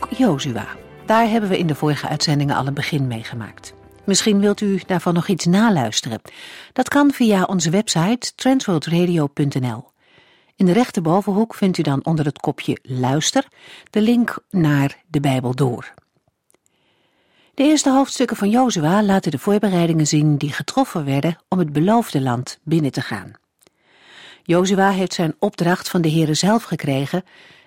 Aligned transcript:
Boek 0.00 0.18
Jozua. 0.18 0.66
Daar 1.06 1.28
hebben 1.28 1.50
we 1.50 1.58
in 1.58 1.66
de 1.66 1.74
vorige 1.74 2.08
uitzendingen 2.08 2.56
al 2.56 2.66
een 2.66 2.74
begin 2.74 3.06
mee 3.06 3.24
gemaakt. 3.24 3.74
Misschien 4.04 4.40
wilt 4.40 4.60
u 4.60 4.80
daarvan 4.86 5.14
nog 5.14 5.28
iets 5.28 5.44
naluisteren. 5.44 6.20
Dat 6.72 6.88
kan 6.88 7.10
via 7.12 7.44
onze 7.44 7.70
website 7.70 8.34
transworldradio.nl. 8.34 9.84
In 10.56 10.66
de 10.66 10.72
rechterbovenhoek 10.72 11.54
vindt 11.54 11.78
u 11.78 11.82
dan 11.82 12.04
onder 12.04 12.24
het 12.24 12.38
kopje 12.38 12.78
Luister 12.82 13.48
de 13.90 14.00
link 14.00 14.38
naar 14.50 14.96
de 15.06 15.20
Bijbel 15.20 15.54
door. 15.54 15.94
De 17.54 17.62
eerste 17.62 17.90
hoofdstukken 17.90 18.36
van 18.36 18.50
Jozua 18.50 19.02
laten 19.02 19.30
de 19.30 19.38
voorbereidingen 19.38 20.06
zien 20.06 20.36
die 20.36 20.52
getroffen 20.52 21.04
werden 21.04 21.36
om 21.48 21.58
het 21.58 21.72
beloofde 21.72 22.20
land 22.20 22.58
binnen 22.62 22.92
te 22.92 23.00
gaan. 23.00 23.32
Jozua 24.42 24.90
heeft 24.90 25.14
zijn 25.14 25.36
opdracht 25.38 25.88
van 25.88 26.00
de 26.00 26.10
Heere 26.10 26.34
zelf 26.34 26.62
gekregen 26.62 27.24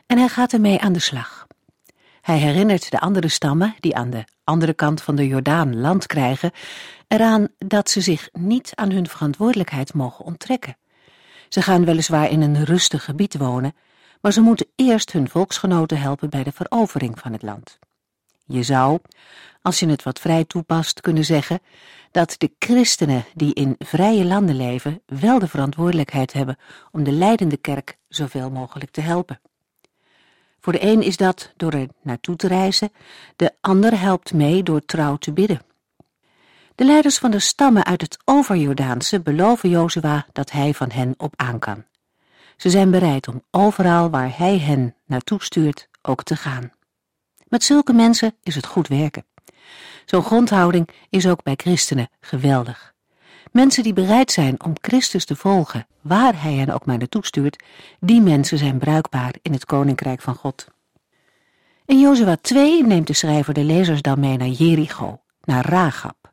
en 0.08 0.18
hij 0.18 0.28
gaat 0.28 0.54
ermee 0.54 0.80
aan 0.80 0.94
de 0.94 1.00
slag. 1.00 1.48
Hij 2.30 2.38
herinnert 2.38 2.92
de 2.92 3.00
andere 3.00 3.28
stammen, 3.28 3.76
die 3.80 3.96
aan 3.96 4.10
de 4.10 4.24
andere 4.44 4.74
kant 4.74 5.02
van 5.02 5.16
de 5.16 5.28
Jordaan 5.28 5.80
land 5.80 6.06
krijgen, 6.06 6.52
eraan 7.08 7.48
dat 7.58 7.90
ze 7.90 8.02
zich 8.02 8.30
niet 8.32 8.72
aan 8.76 8.92
hun 8.92 9.08
verantwoordelijkheid 9.08 9.94
mogen 9.94 10.26
onttrekken. 10.26 10.78
Ze 11.48 11.62
gaan 11.62 11.86
weliswaar 11.86 12.30
in 12.30 12.42
een 12.42 12.66
rustig 12.66 13.04
gebied 13.04 13.38
wonen, 13.38 13.76
maar 14.22 14.32
ze 14.32 14.42
moeten 14.42 14.68
eerst 14.76 15.12
hun 15.12 15.30
volksgenoten 15.30 16.00
helpen 16.00 16.30
bij 16.30 16.44
de 16.44 16.52
verovering 16.52 17.20
van 17.20 17.32
het 17.32 17.42
land. 17.42 17.80
Je 18.46 18.64
zou, 18.64 19.00
als 19.62 19.80
je 19.80 19.88
het 19.88 20.04
wat 20.04 20.20
vrij 20.20 20.46
toepast, 20.46 21.02
kunnen 21.02 21.26
zeggen 21.26 21.60
dat 22.12 22.36
de 22.38 22.52
christenen 22.60 23.26
die 23.34 23.54
in 23.54 23.76
vrije 23.80 24.26
landen 24.26 24.56
leven 24.56 25.02
wel 25.06 25.40
de 25.40 25.48
verantwoordelijkheid 25.48 26.34
hebben 26.34 26.58
om 26.92 27.04
de 27.04 27.12
leidende 27.12 27.58
kerk 27.58 27.98
zoveel 28.08 28.52
mogelijk 28.52 28.92
te 28.92 29.02
helpen. 29.02 29.40
Voor 30.60 30.74
de 30.74 30.84
een 30.84 31.02
is 31.02 31.18
dat 31.18 31.54
door 31.58 31.74
er 31.74 31.88
naartoe 32.02 32.36
te 32.36 32.48
reizen, 32.48 32.92
de 33.36 33.52
ander 33.62 34.00
helpt 34.00 34.34
mee 34.34 34.64
door 34.64 34.86
trouw 34.86 35.16
te 35.16 35.32
bidden. 35.32 35.62
De 36.76 36.86
leiders 36.86 37.18
van 37.18 37.32
de 37.32 37.40
stammen 37.40 37.86
uit 37.86 38.02
het 38.02 38.18
overjordaanse 38.26 39.20
beloven 39.22 39.70
Jozua 39.70 40.26
dat 40.32 40.52
hij 40.52 40.74
van 40.74 40.92
hen 40.92 41.14
op 41.18 41.34
aan 41.36 41.60
kan. 41.60 41.84
Ze 42.58 42.70
zijn 42.70 42.92
bereid 42.92 43.28
om 43.28 43.44
overal 43.52 44.10
waar 44.10 44.38
hij 44.38 44.58
hen 44.58 44.96
naartoe 45.06 45.44
stuurt 45.44 45.90
ook 46.02 46.24
te 46.24 46.36
gaan. 46.36 46.72
Met 47.48 47.64
zulke 47.64 47.94
mensen 47.94 48.36
is 48.44 48.56
het 48.56 48.66
goed 48.66 48.88
werken. 48.88 49.26
Zo'n 50.06 50.24
grondhouding 50.24 50.90
is 51.10 51.28
ook 51.28 51.44
bij 51.44 51.54
christenen 51.56 52.10
geweldig. 52.20 52.94
Mensen 53.52 53.84
die 53.84 53.94
bereid 53.94 54.32
zijn 54.32 54.64
om 54.64 54.74
Christus 54.82 55.26
te 55.26 55.36
volgen, 55.36 55.88
waar 56.02 56.42
hij 56.42 56.54
hen 56.54 56.70
ook 56.70 56.86
maar 56.86 56.98
naartoe 56.98 57.26
stuurt, 57.26 57.64
die 58.00 58.22
mensen 58.22 58.58
zijn 58.58 58.78
bruikbaar 58.78 59.34
in 59.42 59.54
het 59.54 59.66
koninkrijk 59.66 60.22
van 60.22 60.36
God. 60.36 60.68
In 61.86 62.00
Jozua 62.00 62.38
2 62.42 62.84
neemt 62.86 63.08
de 63.08 63.14
schrijver 63.14 63.54
de 63.54 63.64
lezers 63.64 64.02
dan 64.02 64.20
mee 64.20 64.38
naar 64.38 64.48
Jericho, 64.48 65.20
naar 65.44 65.66
Rahab. 65.66 66.32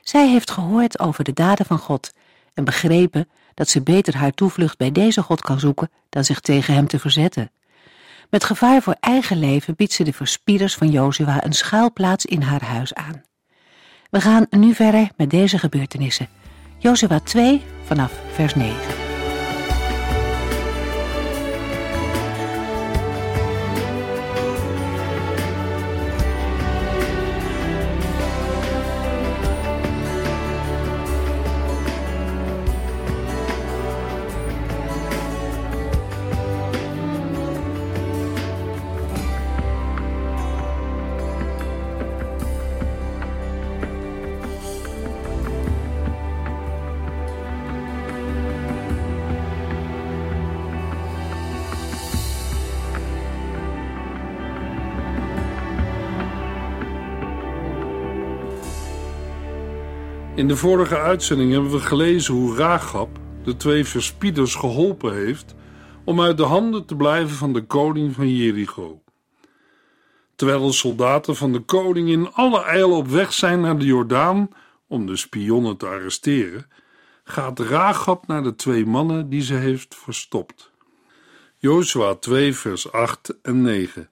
Zij 0.00 0.28
heeft 0.28 0.50
gehoord 0.50 0.98
over 0.98 1.24
de 1.24 1.32
daden 1.32 1.66
van 1.66 1.78
God 1.78 2.12
en 2.54 2.64
begrepen 2.64 3.28
dat 3.54 3.68
ze 3.68 3.82
beter 3.82 4.16
haar 4.16 4.32
toevlucht 4.32 4.78
bij 4.78 4.92
deze 4.92 5.22
God 5.22 5.40
kan 5.40 5.60
zoeken 5.60 5.90
dan 6.08 6.24
zich 6.24 6.40
tegen 6.40 6.74
hem 6.74 6.86
te 6.86 6.98
verzetten. 6.98 7.50
Met 8.30 8.44
gevaar 8.44 8.82
voor 8.82 8.96
eigen 9.00 9.38
leven 9.38 9.76
biedt 9.76 9.92
ze 9.92 10.04
de 10.04 10.12
verspieders 10.12 10.74
van 10.74 10.90
Jozua 10.90 11.44
een 11.44 11.52
schuilplaats 11.52 12.24
in 12.24 12.42
haar 12.42 12.64
huis 12.64 12.94
aan. 12.94 13.22
We 14.10 14.20
gaan 14.20 14.46
nu 14.50 14.74
verder 14.74 15.10
met 15.16 15.30
deze 15.30 15.58
gebeurtenissen. 15.58 16.28
Jozua 16.78 17.20
2 17.20 17.60
vanaf 17.88 18.12
vers 18.36 18.54
9. 18.54 19.07
In 60.38 60.48
de 60.48 60.56
vorige 60.56 60.98
uitzending 60.98 61.52
hebben 61.52 61.70
we 61.70 61.78
gelezen 61.78 62.34
hoe 62.34 62.56
Ragab 62.56 63.08
de 63.44 63.56
twee 63.56 63.84
verspieders 63.84 64.54
geholpen 64.54 65.14
heeft 65.14 65.54
om 66.04 66.20
uit 66.20 66.36
de 66.36 66.42
handen 66.42 66.84
te 66.84 66.96
blijven 66.96 67.36
van 67.36 67.52
de 67.52 67.66
koning 67.66 68.14
van 68.14 68.36
Jericho. 68.36 69.02
Terwijl 70.34 70.66
de 70.66 70.72
soldaten 70.72 71.36
van 71.36 71.52
de 71.52 71.60
koning 71.60 72.08
in 72.08 72.32
alle 72.32 72.62
eil 72.62 72.96
op 72.96 73.08
weg 73.08 73.32
zijn 73.32 73.60
naar 73.60 73.78
de 73.78 73.84
Jordaan 73.84 74.48
om 74.86 75.06
de 75.06 75.16
spionnen 75.16 75.76
te 75.76 75.86
arresteren, 75.86 76.66
gaat 77.24 77.58
Ragab 77.58 78.26
naar 78.26 78.42
de 78.42 78.54
twee 78.54 78.86
mannen 78.86 79.28
die 79.28 79.42
ze 79.42 79.54
heeft 79.54 79.94
verstopt. 79.94 80.70
Jozua 81.56 82.14
2 82.14 82.54
vers 82.54 82.92
8 82.92 83.38
en 83.42 83.62
9 83.62 84.10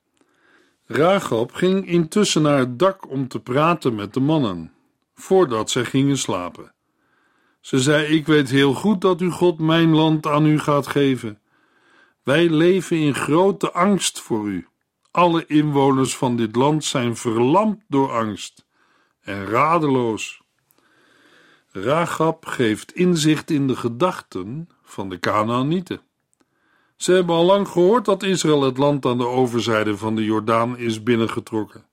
Ragab 0.87 1.53
ging 1.53 1.87
intussen 1.89 2.43
naar 2.43 2.59
het 2.59 2.79
dak 2.79 3.11
om 3.11 3.29
te 3.29 3.41
praten 3.41 3.95
met 3.95 4.15
de 4.15 4.21
mannen 4.21 4.75
voordat 5.16 5.71
zij 5.71 5.84
gingen 5.84 6.19
slapen. 6.19 6.75
Ze 7.60 7.81
zei: 7.81 8.06
Ik 8.06 8.27
weet 8.27 8.50
heel 8.50 8.75
goed 8.75 9.00
dat 9.00 9.21
u 9.21 9.31
God 9.31 9.59
mijn 9.59 9.94
land 9.94 10.27
aan 10.27 10.47
u 10.47 10.59
gaat 10.59 10.87
geven. 10.87 11.41
Wij 12.22 12.49
leven 12.49 12.97
in 12.97 13.15
grote 13.15 13.72
angst 13.72 14.21
voor 14.21 14.47
u. 14.47 14.66
Alle 15.10 15.47
inwoners 15.47 16.16
van 16.16 16.37
dit 16.37 16.56
land 16.56 16.84
zijn 16.84 17.16
verlamd 17.16 17.82
door 17.88 18.12
angst 18.12 18.66
en 19.21 19.47
radeloos. 19.47 20.43
Ragab 21.71 22.47
geeft 22.47 22.93
inzicht 22.93 23.50
in 23.50 23.66
de 23.66 23.77
gedachten 23.77 24.69
van 24.83 25.09
de 25.09 25.19
Canaanieten. 25.19 26.00
Ze 26.97 27.12
hebben 27.12 27.34
al 27.34 27.44
lang 27.44 27.69
gehoord 27.69 28.04
dat 28.04 28.22
Israël 28.22 28.62
het 28.62 28.78
land 28.78 29.06
aan 29.06 29.19
de 29.19 29.27
overzijde 29.27 29.97
van 29.97 30.16
de 30.16 30.25
Jordaan 30.25 30.78
is 30.78 31.03
binnengetrokken. 31.03 31.84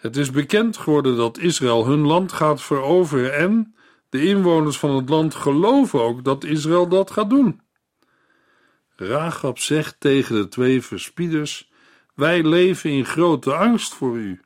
Het 0.00 0.16
is 0.16 0.30
bekend 0.30 0.76
geworden 0.76 1.16
dat 1.16 1.38
Israël 1.38 1.86
hun 1.86 2.06
land 2.06 2.32
gaat 2.32 2.62
veroveren 2.62 3.34
en 3.34 3.74
de 4.08 4.26
inwoners 4.26 4.78
van 4.78 4.96
het 4.96 5.08
land 5.08 5.34
geloven 5.34 6.00
ook 6.00 6.24
dat 6.24 6.44
Israël 6.44 6.88
dat 6.88 7.10
gaat 7.10 7.30
doen. 7.30 7.60
Ragab 8.96 9.58
zegt 9.58 9.96
tegen 9.98 10.34
de 10.34 10.48
twee 10.48 10.82
verspieders: 10.82 11.70
Wij 12.14 12.42
leven 12.42 12.90
in 12.90 13.04
grote 13.04 13.54
angst 13.54 13.94
voor 13.94 14.16
u. 14.16 14.40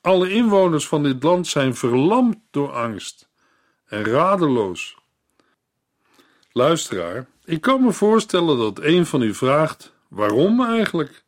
Alle 0.00 0.30
inwoners 0.30 0.88
van 0.88 1.02
dit 1.02 1.22
land 1.22 1.46
zijn 1.46 1.74
verlamd 1.74 2.36
door 2.50 2.72
angst 2.72 3.28
en 3.86 4.04
radeloos. 4.04 4.96
Luisteraar, 6.52 7.26
ik 7.44 7.60
kan 7.60 7.82
me 7.82 7.92
voorstellen 7.92 8.58
dat 8.58 8.80
een 8.80 9.06
van 9.06 9.22
u 9.22 9.34
vraagt: 9.34 9.94
waarom 10.08 10.64
eigenlijk? 10.64 11.24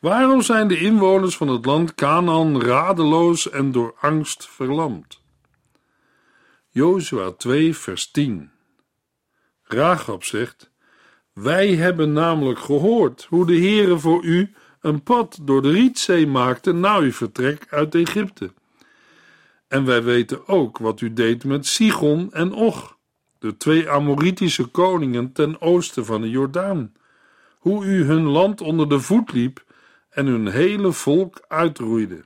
Waarom 0.00 0.42
zijn 0.42 0.68
de 0.68 0.78
inwoners 0.78 1.36
van 1.36 1.48
het 1.48 1.64
land 1.64 1.94
Canaan 1.94 2.62
radeloos 2.62 3.50
en 3.50 3.72
door 3.72 3.94
angst 4.00 4.48
verlamd? 4.48 5.20
Jozua 6.68 7.30
2 7.30 7.76
vers 7.76 8.10
10 8.10 8.50
Ragab 9.62 10.24
zegt, 10.24 10.70
wij 11.32 11.74
hebben 11.74 12.12
namelijk 12.12 12.58
gehoord 12.58 13.26
hoe 13.28 13.46
de 13.46 13.56
Heere 13.56 13.98
voor 13.98 14.24
u 14.24 14.54
een 14.80 15.02
pad 15.02 15.38
door 15.42 15.62
de 15.62 15.70
Rietzee 15.70 16.26
maakte 16.26 16.72
na 16.72 16.98
uw 16.98 17.12
vertrek 17.12 17.66
uit 17.70 17.94
Egypte. 17.94 18.52
En 19.68 19.84
wij 19.84 20.02
weten 20.02 20.48
ook 20.48 20.78
wat 20.78 21.00
u 21.00 21.12
deed 21.12 21.44
met 21.44 21.66
Sigon 21.66 22.32
en 22.32 22.52
Och, 22.52 22.96
de 23.38 23.56
twee 23.56 23.90
Amoritische 23.90 24.64
koningen 24.64 25.32
ten 25.32 25.60
oosten 25.60 26.04
van 26.04 26.20
de 26.20 26.30
Jordaan, 26.30 26.92
hoe 27.58 27.84
u 27.84 28.04
hun 28.04 28.24
land 28.24 28.60
onder 28.60 28.88
de 28.88 29.00
voet 29.00 29.32
liep 29.32 29.68
en 30.10 30.26
hun 30.26 30.48
hele 30.48 30.92
volk 30.92 31.44
uitroeide. 31.48 32.24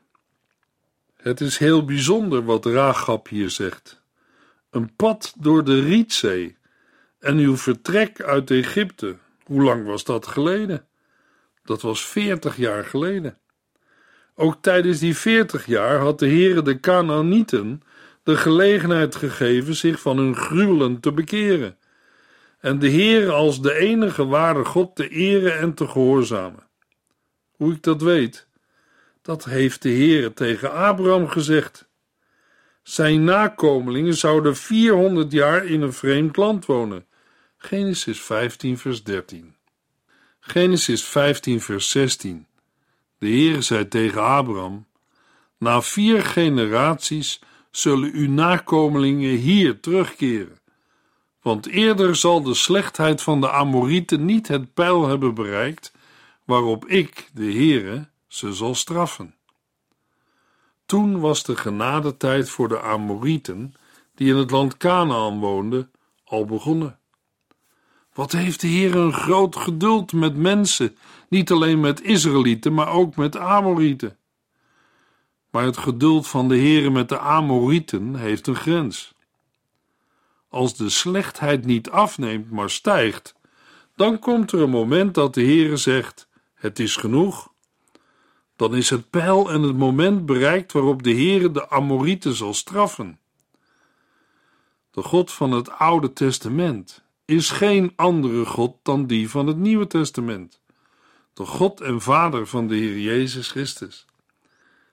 Het 1.16 1.40
is 1.40 1.58
heel 1.58 1.84
bijzonder 1.84 2.44
wat 2.44 2.66
Raagap 2.66 3.28
hier 3.28 3.50
zegt. 3.50 4.02
Een 4.70 4.96
pad 4.96 5.34
door 5.38 5.64
de 5.64 5.80
Rietzee 5.80 6.56
en 7.18 7.38
uw 7.38 7.56
vertrek 7.56 8.22
uit 8.22 8.50
Egypte. 8.50 9.16
Hoe 9.44 9.62
lang 9.62 9.86
was 9.86 10.04
dat 10.04 10.26
geleden? 10.26 10.86
Dat 11.64 11.82
was 11.82 12.06
veertig 12.06 12.56
jaar 12.56 12.84
geleden. 12.84 13.38
Ook 14.34 14.56
tijdens 14.60 14.98
die 14.98 15.16
veertig 15.16 15.66
jaar 15.66 15.98
had 15.98 16.18
de 16.18 16.26
Heere 16.26 16.62
de 16.62 16.80
Canaanieten 16.80 17.82
de 18.22 18.36
gelegenheid 18.36 19.14
gegeven 19.14 19.74
zich 19.74 20.00
van 20.00 20.18
hun 20.18 20.36
gruwelen 20.36 21.00
te 21.00 21.12
bekeren 21.12 21.76
en 22.60 22.78
de 22.78 22.90
Heere 22.90 23.32
als 23.32 23.62
de 23.62 23.74
enige 23.74 24.26
ware 24.26 24.64
God 24.64 24.96
te 24.96 25.08
eren 25.08 25.58
en 25.58 25.74
te 25.74 25.88
gehoorzamen. 25.88 26.62
Hoe 27.64 27.72
ik 27.72 27.82
dat 27.82 28.02
weet? 28.02 28.46
Dat 29.22 29.44
heeft 29.44 29.82
de 29.82 29.88
Heere 29.88 30.32
tegen 30.32 30.72
Abraham 30.72 31.28
gezegd. 31.28 31.88
Zijn 32.82 33.24
nakomelingen 33.24 34.16
zouden 34.16 34.56
400 34.56 35.32
jaar 35.32 35.64
in 35.64 35.82
een 35.82 35.92
vreemd 35.92 36.36
land 36.36 36.66
wonen. 36.66 37.06
Genesis 37.56 38.20
15 38.20 38.78
vers 38.78 39.02
13. 39.02 39.54
Genesis 40.40 41.04
15 41.04 41.60
vers 41.60 41.90
16. 41.90 42.46
De 43.18 43.26
Heere 43.26 43.62
zei 43.62 43.88
tegen 43.88 44.22
Abraham: 44.22 44.86
Na 45.58 45.82
vier 45.82 46.24
generaties 46.24 47.40
zullen 47.70 48.12
uw 48.12 48.30
nakomelingen 48.30 49.36
hier 49.36 49.80
terugkeren. 49.80 50.58
Want 51.42 51.66
eerder 51.66 52.16
zal 52.16 52.42
de 52.42 52.54
slechtheid 52.54 53.22
van 53.22 53.40
de 53.40 53.50
Amorieten 53.50 54.24
niet 54.24 54.48
het 54.48 54.74
pijl 54.74 55.08
hebben 55.08 55.34
bereikt, 55.34 55.92
waarop 56.44 56.86
ik, 56.86 57.30
de 57.32 57.52
Heere, 57.52 58.08
ze 58.26 58.52
zal 58.52 58.74
straffen. 58.74 59.34
Toen 60.86 61.20
was 61.20 61.42
de 61.42 61.56
genadetijd 61.56 62.50
voor 62.50 62.68
de 62.68 62.80
Amorieten, 62.80 63.74
die 64.14 64.28
in 64.28 64.36
het 64.36 64.50
land 64.50 64.76
Canaan 64.76 65.38
woonden, 65.38 65.90
al 66.24 66.44
begonnen. 66.44 66.98
Wat 68.12 68.32
heeft 68.32 68.60
de 68.60 68.66
Heer 68.66 68.96
een 68.96 69.12
groot 69.12 69.56
geduld 69.56 70.12
met 70.12 70.36
mensen, 70.36 70.96
niet 71.28 71.50
alleen 71.50 71.80
met 71.80 72.02
Israëlieten, 72.02 72.74
maar 72.74 72.88
ook 72.88 73.16
met 73.16 73.36
Amorieten. 73.36 74.18
Maar 75.50 75.64
het 75.64 75.76
geduld 75.76 76.26
van 76.26 76.48
de 76.48 76.56
Heer 76.56 76.92
met 76.92 77.08
de 77.08 77.18
Amorieten 77.18 78.14
heeft 78.14 78.46
een 78.46 78.56
grens. 78.56 79.14
Als 80.48 80.76
de 80.76 80.88
slechtheid 80.88 81.64
niet 81.64 81.90
afneemt, 81.90 82.50
maar 82.50 82.70
stijgt, 82.70 83.34
dan 83.96 84.18
komt 84.18 84.52
er 84.52 84.60
een 84.60 84.70
moment 84.70 85.14
dat 85.14 85.34
de 85.34 85.42
Heere 85.42 85.76
zegt: 85.76 86.28
Het 86.64 86.78
is 86.78 86.96
genoeg. 86.96 87.52
Dan 88.56 88.74
is 88.74 88.90
het 88.90 89.10
pijl 89.10 89.50
en 89.50 89.62
het 89.62 89.76
moment 89.76 90.26
bereikt 90.26 90.72
waarop 90.72 91.02
de 91.02 91.12
Heere 91.12 91.50
de 91.50 91.70
Amorieten 91.70 92.34
zal 92.34 92.54
straffen. 92.54 93.18
De 94.90 95.02
God 95.02 95.32
van 95.32 95.52
het 95.52 95.70
Oude 95.70 96.12
Testament 96.12 97.04
is 97.24 97.50
geen 97.50 97.92
andere 97.96 98.44
God 98.44 98.76
dan 98.82 99.06
die 99.06 99.30
van 99.30 99.46
het 99.46 99.56
Nieuwe 99.56 99.86
Testament, 99.86 100.60
de 101.34 101.44
God 101.44 101.80
en 101.80 102.00
Vader 102.00 102.46
van 102.46 102.68
de 102.68 102.74
Heer 102.74 102.98
Jezus 102.98 103.50
Christus. 103.50 104.06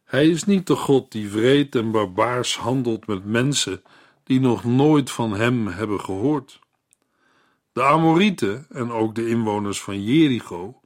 Hij 0.03 0.27
is 0.29 0.43
niet 0.43 0.67
de 0.67 0.75
God 0.75 1.11
die 1.11 1.29
wreed 1.29 1.75
en 1.75 1.91
barbaars 1.91 2.57
handelt 2.57 3.07
met 3.07 3.25
mensen 3.25 3.83
die 4.23 4.39
nog 4.39 4.63
nooit 4.63 5.11
van 5.11 5.33
hem 5.33 5.67
hebben 5.67 5.99
gehoord. 5.99 6.59
De 7.73 7.83
Amorieten 7.83 8.65
en 8.69 8.91
ook 8.91 9.15
de 9.15 9.27
inwoners 9.27 9.81
van 9.81 10.03
Jericho 10.03 10.80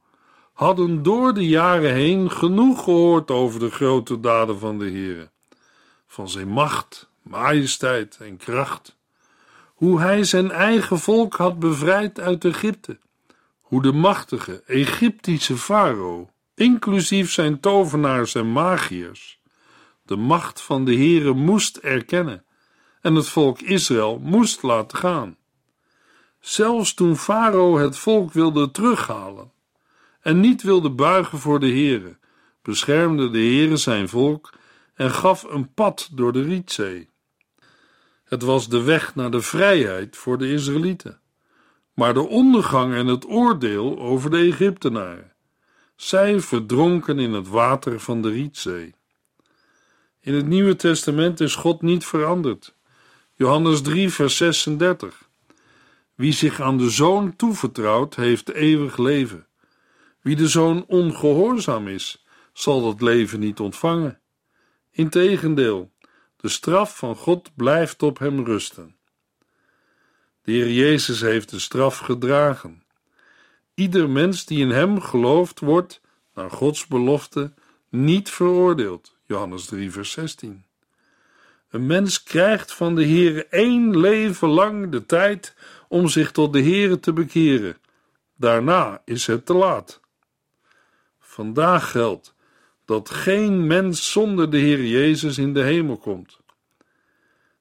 hadden 0.56 1.02
door 1.02 1.34
de 1.34 1.48
jaren 1.48 1.92
heen 1.92 2.30
genoeg 2.30 2.84
gehoord 2.84 3.30
over 3.30 3.60
de 3.60 3.70
grote 3.70 4.20
daden 4.20 4.58
van 4.58 4.78
de 4.78 4.84
Heere, 4.84 5.30
van 6.06 6.28
zijn 6.28 6.48
macht, 6.48 7.08
majesteit 7.22 8.16
en 8.20 8.36
kracht, 8.36 8.96
hoe 9.74 10.00
hij 10.00 10.24
zijn 10.24 10.50
eigen 10.50 10.98
volk 10.98 11.34
had 11.34 11.58
bevrijd 11.58 12.20
uit 12.20 12.44
Egypte, 12.44 12.98
hoe 13.60 13.82
de 13.82 13.92
machtige 13.92 14.62
Egyptische 14.66 15.56
farao, 15.56 16.30
inclusief 16.54 17.32
zijn 17.32 17.60
tovenaars 17.60 18.34
en 18.34 18.52
magiërs, 18.52 19.40
de 20.02 20.16
macht 20.16 20.60
van 20.60 20.84
de 20.84 20.94
Heere 20.94 21.32
moest 21.32 21.76
erkennen 21.76 22.44
en 23.00 23.14
het 23.14 23.28
volk 23.28 23.60
Israël 23.60 24.18
moest 24.22 24.62
laten 24.62 24.98
gaan. 24.98 25.36
Zelfs 26.40 26.94
toen 26.94 27.16
Farao 27.16 27.78
het 27.78 27.98
volk 27.98 28.32
wilde 28.32 28.70
terughalen 28.70 29.54
en 30.26 30.40
niet 30.40 30.62
wilde 30.62 30.90
buigen 30.90 31.38
voor 31.38 31.60
de 31.60 31.66
Heere, 31.66 32.18
beschermde 32.62 33.30
de 33.30 33.38
Heere 33.38 33.76
zijn 33.76 34.08
volk 34.08 34.52
en 34.94 35.10
gaf 35.10 35.42
een 35.42 35.74
pad 35.74 36.08
door 36.12 36.32
de 36.32 36.42
Rietzee. 36.42 37.10
Het 38.24 38.42
was 38.42 38.68
de 38.68 38.82
weg 38.82 39.14
naar 39.14 39.30
de 39.30 39.40
vrijheid 39.40 40.16
voor 40.16 40.38
de 40.38 40.52
Israëlieten, 40.52 41.20
maar 41.94 42.14
de 42.14 42.28
ondergang 42.28 42.94
en 42.94 43.06
het 43.06 43.28
oordeel 43.28 43.98
over 43.98 44.30
de 44.30 44.36
Egyptenaren. 44.36 45.32
Zij 45.96 46.40
verdronken 46.40 47.18
in 47.18 47.32
het 47.32 47.48
water 47.48 48.00
van 48.00 48.22
de 48.22 48.30
Rietzee. 48.30 48.94
In 50.20 50.34
het 50.34 50.46
Nieuwe 50.46 50.76
Testament 50.76 51.40
is 51.40 51.54
God 51.54 51.82
niet 51.82 52.04
veranderd. 52.04 52.74
Johannes 53.34 53.82
3, 53.82 54.10
vers 54.10 54.36
36. 54.36 55.28
Wie 56.14 56.32
zich 56.32 56.60
aan 56.60 56.78
de 56.78 56.90
zoon 56.90 57.36
toevertrouwt, 57.36 58.14
heeft 58.14 58.52
eeuwig 58.52 58.96
leven. 58.96 59.46
Wie 60.26 60.36
de 60.36 60.48
zoon 60.48 60.84
ongehoorzaam 60.86 61.88
is, 61.88 62.24
zal 62.52 62.82
dat 62.82 63.00
leven 63.00 63.40
niet 63.40 63.60
ontvangen. 63.60 64.20
Integendeel, 64.90 65.92
de 66.36 66.48
straf 66.48 66.96
van 66.96 67.16
God 67.16 67.54
blijft 67.54 68.02
op 68.02 68.18
hem 68.18 68.44
rusten. 68.44 68.96
De 70.42 70.52
Heer 70.52 70.70
Jezus 70.70 71.20
heeft 71.20 71.50
de 71.50 71.58
straf 71.58 71.98
gedragen. 71.98 72.82
Ieder 73.74 74.10
mens 74.10 74.44
die 74.44 74.58
in 74.58 74.70
hem 74.70 75.00
gelooft, 75.00 75.60
wordt, 75.60 76.00
naar 76.34 76.50
Gods 76.50 76.86
belofte, 76.86 77.52
niet 77.88 78.30
veroordeeld. 78.30 79.16
Johannes 79.26 79.64
3, 79.64 79.90
vers 79.90 80.10
16. 80.10 80.64
Een 81.70 81.86
mens 81.86 82.22
krijgt 82.22 82.72
van 82.72 82.94
de 82.94 83.04
Heere 83.04 83.46
één 83.46 83.98
leven 83.98 84.48
lang 84.48 84.90
de 84.90 85.06
tijd 85.06 85.54
om 85.88 86.08
zich 86.08 86.30
tot 86.30 86.52
de 86.52 86.62
Heere 86.62 87.00
te 87.00 87.12
bekeren. 87.12 87.76
Daarna 88.36 89.02
is 89.04 89.26
het 89.26 89.46
te 89.46 89.54
laat. 89.54 90.04
Vandaag 91.36 91.90
geldt 91.90 92.34
dat 92.84 93.10
geen 93.10 93.66
mens 93.66 94.12
zonder 94.12 94.50
de 94.50 94.56
Heer 94.56 94.84
Jezus 94.84 95.38
in 95.38 95.54
de 95.54 95.62
hemel 95.62 95.96
komt. 95.96 96.40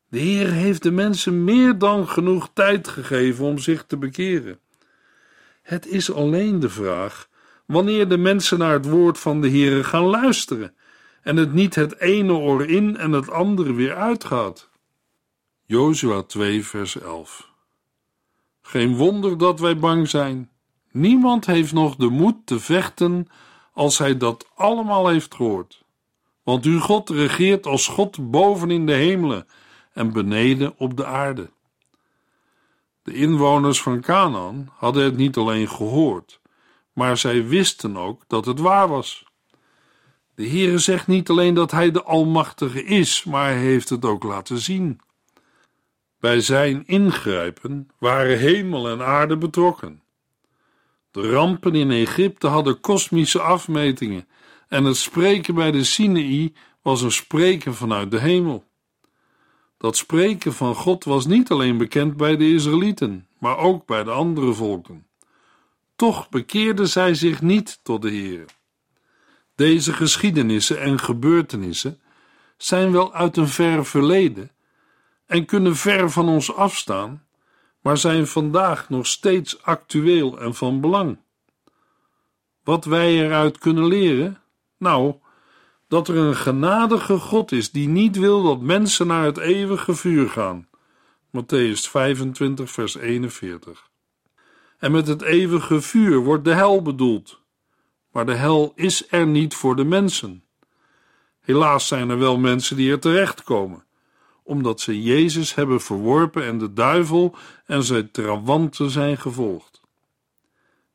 De 0.09 0.19
Heer 0.19 0.51
heeft 0.51 0.83
de 0.83 0.91
mensen 0.91 1.43
meer 1.43 1.77
dan 1.77 2.07
genoeg 2.07 2.49
tijd 2.53 2.87
gegeven 2.87 3.45
om 3.45 3.57
zich 3.57 3.85
te 3.85 3.97
bekeren. 3.97 4.59
Het 5.61 5.87
is 5.87 6.11
alleen 6.11 6.59
de 6.59 6.69
vraag 6.69 7.29
wanneer 7.65 8.07
de 8.07 8.17
mensen 8.17 8.59
naar 8.59 8.73
het 8.73 8.85
woord 8.85 9.19
van 9.19 9.41
de 9.41 9.49
Heere 9.49 9.83
gaan 9.83 10.05
luisteren 10.05 10.75
en 11.21 11.37
het 11.37 11.53
niet 11.53 11.75
het 11.75 11.99
ene 11.99 12.33
oor 12.33 12.65
in 12.65 12.97
en 12.97 13.11
het 13.11 13.29
andere 13.29 13.73
weer 13.73 13.95
uitgaat. 13.95 14.69
Jozua 15.65 16.21
2 16.21 16.65
vers 16.65 16.99
11 16.99 17.49
Geen 18.61 18.95
wonder 18.95 19.37
dat 19.37 19.59
wij 19.59 19.77
bang 19.77 20.09
zijn. 20.09 20.49
Niemand 20.91 21.45
heeft 21.45 21.73
nog 21.73 21.95
de 21.95 22.09
moed 22.09 22.35
te 22.45 22.59
vechten 22.59 23.27
als 23.75 23.97
hij 23.97 24.17
dat 24.17 24.47
allemaal 24.55 25.07
heeft 25.07 25.35
gehoord. 25.35 25.83
Want 26.43 26.65
uw 26.65 26.79
God 26.79 27.09
regeert 27.09 27.65
als 27.65 27.87
God 27.87 28.31
boven 28.31 28.71
in 28.71 28.85
de 28.85 28.93
hemelen 28.93 29.47
en 29.93 30.13
beneden 30.13 30.73
op 30.77 30.97
de 30.97 31.05
aarde. 31.05 31.49
De 33.03 33.13
inwoners 33.13 33.81
van 33.81 34.01
Canaan 34.01 34.69
hadden 34.73 35.03
het 35.03 35.17
niet 35.17 35.37
alleen 35.37 35.69
gehoord, 35.69 36.39
maar 36.93 37.17
zij 37.17 37.47
wisten 37.47 37.97
ook 37.97 38.23
dat 38.27 38.45
het 38.45 38.59
waar 38.59 38.87
was. 38.87 39.25
De 40.35 40.47
Heere 40.47 40.77
zegt 40.77 41.07
niet 41.07 41.29
alleen 41.29 41.53
dat 41.53 41.71
Hij 41.71 41.91
de 41.91 42.03
Almachtige 42.03 42.83
is, 42.83 43.23
maar 43.23 43.45
Hij 43.45 43.57
heeft 43.57 43.89
het 43.89 44.05
ook 44.05 44.23
laten 44.23 44.57
zien. 44.57 44.99
Bij 46.19 46.41
zijn 46.41 46.87
ingrijpen 46.87 47.89
waren 47.97 48.37
hemel 48.37 48.89
en 48.89 49.05
aarde 49.05 49.37
betrokken. 49.37 50.01
De 51.15 51.29
rampen 51.29 51.75
in 51.75 51.91
Egypte 51.91 52.47
hadden 52.47 52.79
kosmische 52.79 53.41
afmetingen 53.41 54.27
en 54.67 54.83
het 54.83 54.97
spreken 54.97 55.55
bij 55.55 55.71
de 55.71 55.83
Sinaï 55.83 56.53
was 56.81 57.01
een 57.01 57.11
spreken 57.11 57.75
vanuit 57.75 58.11
de 58.11 58.19
hemel. 58.19 58.63
Dat 59.77 59.97
spreken 59.97 60.53
van 60.53 60.75
God 60.75 61.03
was 61.03 61.25
niet 61.25 61.51
alleen 61.51 61.77
bekend 61.77 62.17
bij 62.17 62.37
de 62.37 62.53
Israëlieten, 62.53 63.27
maar 63.39 63.57
ook 63.57 63.85
bij 63.85 64.03
de 64.03 64.11
andere 64.11 64.53
volken. 64.53 65.07
Toch 65.95 66.29
bekeerden 66.29 66.87
zij 66.87 67.13
zich 67.13 67.41
niet 67.41 67.79
tot 67.83 68.01
de 68.01 68.09
Heer. 68.09 68.45
Deze 69.55 69.93
geschiedenissen 69.93 70.81
en 70.81 70.99
gebeurtenissen 70.99 71.99
zijn 72.57 72.91
wel 72.91 73.13
uit 73.13 73.37
een 73.37 73.47
ver 73.47 73.85
verleden 73.85 74.51
en 75.25 75.45
kunnen 75.45 75.75
ver 75.75 76.11
van 76.11 76.29
ons 76.29 76.55
afstaan, 76.55 77.24
maar 77.85 77.97
zijn 77.97 78.27
vandaag 78.27 78.89
nog 78.89 79.07
steeds 79.07 79.63
actueel 79.63 80.39
en 80.39 80.55
van 80.55 80.81
belang. 80.81 81.17
Wat 82.63 82.85
wij 82.85 83.25
eruit 83.25 83.57
kunnen 83.57 83.85
leren? 83.85 84.41
Nou, 84.77 85.15
dat 85.87 86.07
er 86.07 86.15
een 86.15 86.35
genadige 86.35 87.17
God 87.17 87.51
is 87.51 87.71
die 87.71 87.87
niet 87.87 88.17
wil 88.17 88.43
dat 88.43 88.61
mensen 88.61 89.07
naar 89.07 89.23
het 89.23 89.37
eeuwige 89.37 89.95
vuur 89.95 90.29
gaan. 90.29 90.67
Matthäus 91.27 91.89
25, 91.89 92.71
vers 92.71 92.95
41. 92.95 93.89
En 94.77 94.91
met 94.91 95.07
het 95.07 95.21
eeuwige 95.21 95.81
vuur 95.81 96.17
wordt 96.17 96.45
de 96.45 96.53
hel 96.53 96.81
bedoeld. 96.81 97.41
Maar 98.11 98.25
de 98.25 98.35
hel 98.35 98.71
is 98.75 99.07
er 99.09 99.27
niet 99.27 99.55
voor 99.55 99.75
de 99.75 99.85
mensen. 99.85 100.43
Helaas 101.39 101.87
zijn 101.87 102.09
er 102.09 102.19
wel 102.19 102.37
mensen 102.37 102.75
die 102.75 102.91
er 102.91 102.99
terechtkomen, 102.99 103.83
omdat 104.45 104.81
ze 104.81 105.01
Jezus 105.01 105.55
hebben 105.55 105.81
verworpen 105.81 106.43
en 106.43 106.57
de 106.57 106.73
duivel 106.73 107.35
en 107.65 107.83
zijn 107.83 108.11
trawanten 108.11 108.89
zijn 108.89 109.17
gevolgd. 109.17 109.81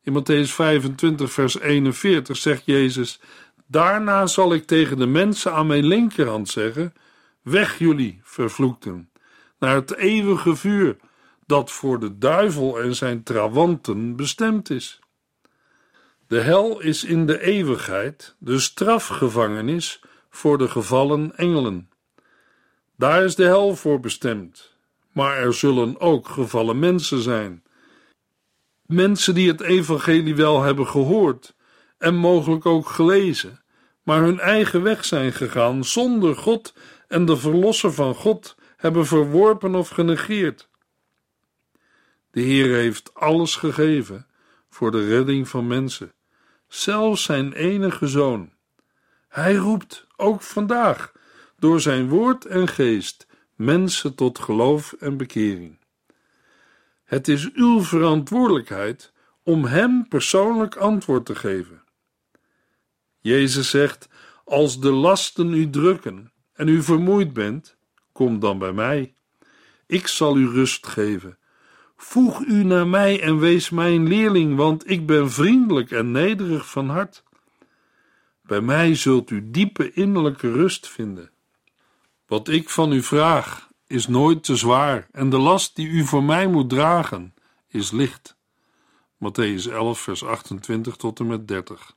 In 0.03 0.13
Matthäus 0.13 0.49
25, 0.49 1.31
vers 1.31 1.59
41 1.59 2.37
zegt 2.37 2.65
Jezus: 2.65 3.19
Daarna 3.67 4.27
zal 4.27 4.53
ik 4.53 4.65
tegen 4.65 4.97
de 4.97 5.05
mensen 5.05 5.53
aan 5.53 5.67
mijn 5.67 5.85
linkerhand 5.85 6.49
zeggen: 6.49 6.93
Weg 7.41 7.77
jullie, 7.77 8.19
vervloekten, 8.23 9.09
naar 9.59 9.75
het 9.75 9.95
eeuwige 9.95 10.55
vuur, 10.55 10.97
dat 11.45 11.71
voor 11.71 11.99
de 11.99 12.17
duivel 12.17 12.79
en 12.79 12.95
zijn 12.95 13.23
trawanten 13.23 14.15
bestemd 14.15 14.69
is. 14.69 14.99
De 16.27 16.39
hel 16.39 16.79
is 16.79 17.03
in 17.03 17.25
de 17.25 17.41
eeuwigheid 17.41 18.35
de 18.39 18.59
strafgevangenis 18.59 20.01
voor 20.29 20.57
de 20.57 20.67
gevallen 20.67 21.37
engelen. 21.37 21.90
Daar 23.01 23.23
is 23.23 23.35
de 23.35 23.43
hel 23.43 23.75
voor 23.75 23.99
bestemd, 23.99 24.75
maar 25.11 25.37
er 25.37 25.53
zullen 25.53 25.99
ook 25.99 26.27
gevallen 26.27 26.79
mensen 26.79 27.21
zijn. 27.21 27.63
Mensen 28.85 29.33
die 29.33 29.47
het 29.47 29.61
evangelie 29.61 30.35
wel 30.35 30.61
hebben 30.61 30.87
gehoord 30.87 31.55
en 31.97 32.15
mogelijk 32.15 32.65
ook 32.65 32.87
gelezen, 32.87 33.63
maar 34.03 34.21
hun 34.21 34.39
eigen 34.39 34.83
weg 34.83 35.05
zijn 35.05 35.33
gegaan 35.33 35.85
zonder 35.85 36.35
God 36.35 36.73
en 37.07 37.25
de 37.25 37.37
verlosser 37.37 37.93
van 37.93 38.15
God 38.15 38.55
hebben 38.77 39.05
verworpen 39.05 39.75
of 39.75 39.89
genegeerd. 39.89 40.69
De 42.31 42.41
Heer 42.41 42.75
heeft 42.75 43.13
alles 43.13 43.55
gegeven 43.55 44.27
voor 44.69 44.91
de 44.91 45.07
redding 45.07 45.47
van 45.47 45.67
mensen, 45.67 46.13
zelfs 46.67 47.23
zijn 47.23 47.53
enige 47.53 48.07
zoon. 48.07 48.53
Hij 49.27 49.55
roept 49.55 50.07
ook 50.15 50.41
vandaag 50.41 51.11
door 51.61 51.81
zijn 51.81 52.09
woord 52.09 52.45
en 52.45 52.67
geest 52.67 53.27
mensen 53.55 54.15
tot 54.15 54.39
geloof 54.39 54.93
en 54.99 55.17
bekering. 55.17 55.79
Het 57.03 57.27
is 57.27 57.51
uw 57.53 57.81
verantwoordelijkheid 57.83 59.13
om 59.43 59.65
hem 59.65 60.07
persoonlijk 60.07 60.75
antwoord 60.75 61.25
te 61.25 61.35
geven. 61.35 61.83
Jezus 63.19 63.69
zegt: 63.69 64.09
Als 64.45 64.79
de 64.79 64.91
lasten 64.91 65.53
u 65.53 65.69
drukken 65.69 66.31
en 66.53 66.67
u 66.67 66.83
vermoeid 66.83 67.33
bent, 67.33 67.77
kom 68.11 68.39
dan 68.39 68.59
bij 68.59 68.73
mij. 68.73 69.13
Ik 69.85 70.07
zal 70.07 70.37
u 70.37 70.47
rust 70.47 70.87
geven. 70.87 71.37
Voeg 71.95 72.45
u 72.45 72.63
naar 72.63 72.87
mij 72.87 73.21
en 73.21 73.39
wees 73.39 73.69
mijn 73.69 74.07
leerling, 74.07 74.55
want 74.55 74.89
ik 74.89 75.05
ben 75.05 75.31
vriendelijk 75.31 75.91
en 75.91 76.11
nederig 76.11 76.69
van 76.69 76.89
hart. 76.89 77.23
Bij 78.41 78.61
mij 78.61 78.95
zult 78.95 79.29
u 79.29 79.51
diepe 79.51 79.93
innerlijke 79.93 80.51
rust 80.51 80.87
vinden. 80.87 81.31
Wat 82.31 82.47
ik 82.47 82.69
van 82.69 82.91
u 82.91 83.03
vraag 83.03 83.69
is 83.87 84.07
nooit 84.07 84.43
te 84.43 84.55
zwaar 84.55 85.07
en 85.11 85.29
de 85.29 85.37
last 85.37 85.75
die 85.75 85.87
u 85.87 86.05
voor 86.05 86.23
mij 86.23 86.47
moet 86.47 86.69
dragen 86.69 87.33
is 87.67 87.91
licht. 87.91 88.37
Matthäus 89.17 89.71
11, 89.71 89.99
vers 89.99 90.23
28 90.23 90.95
tot 90.95 91.19
en 91.19 91.27
met 91.27 91.47
30. 91.47 91.95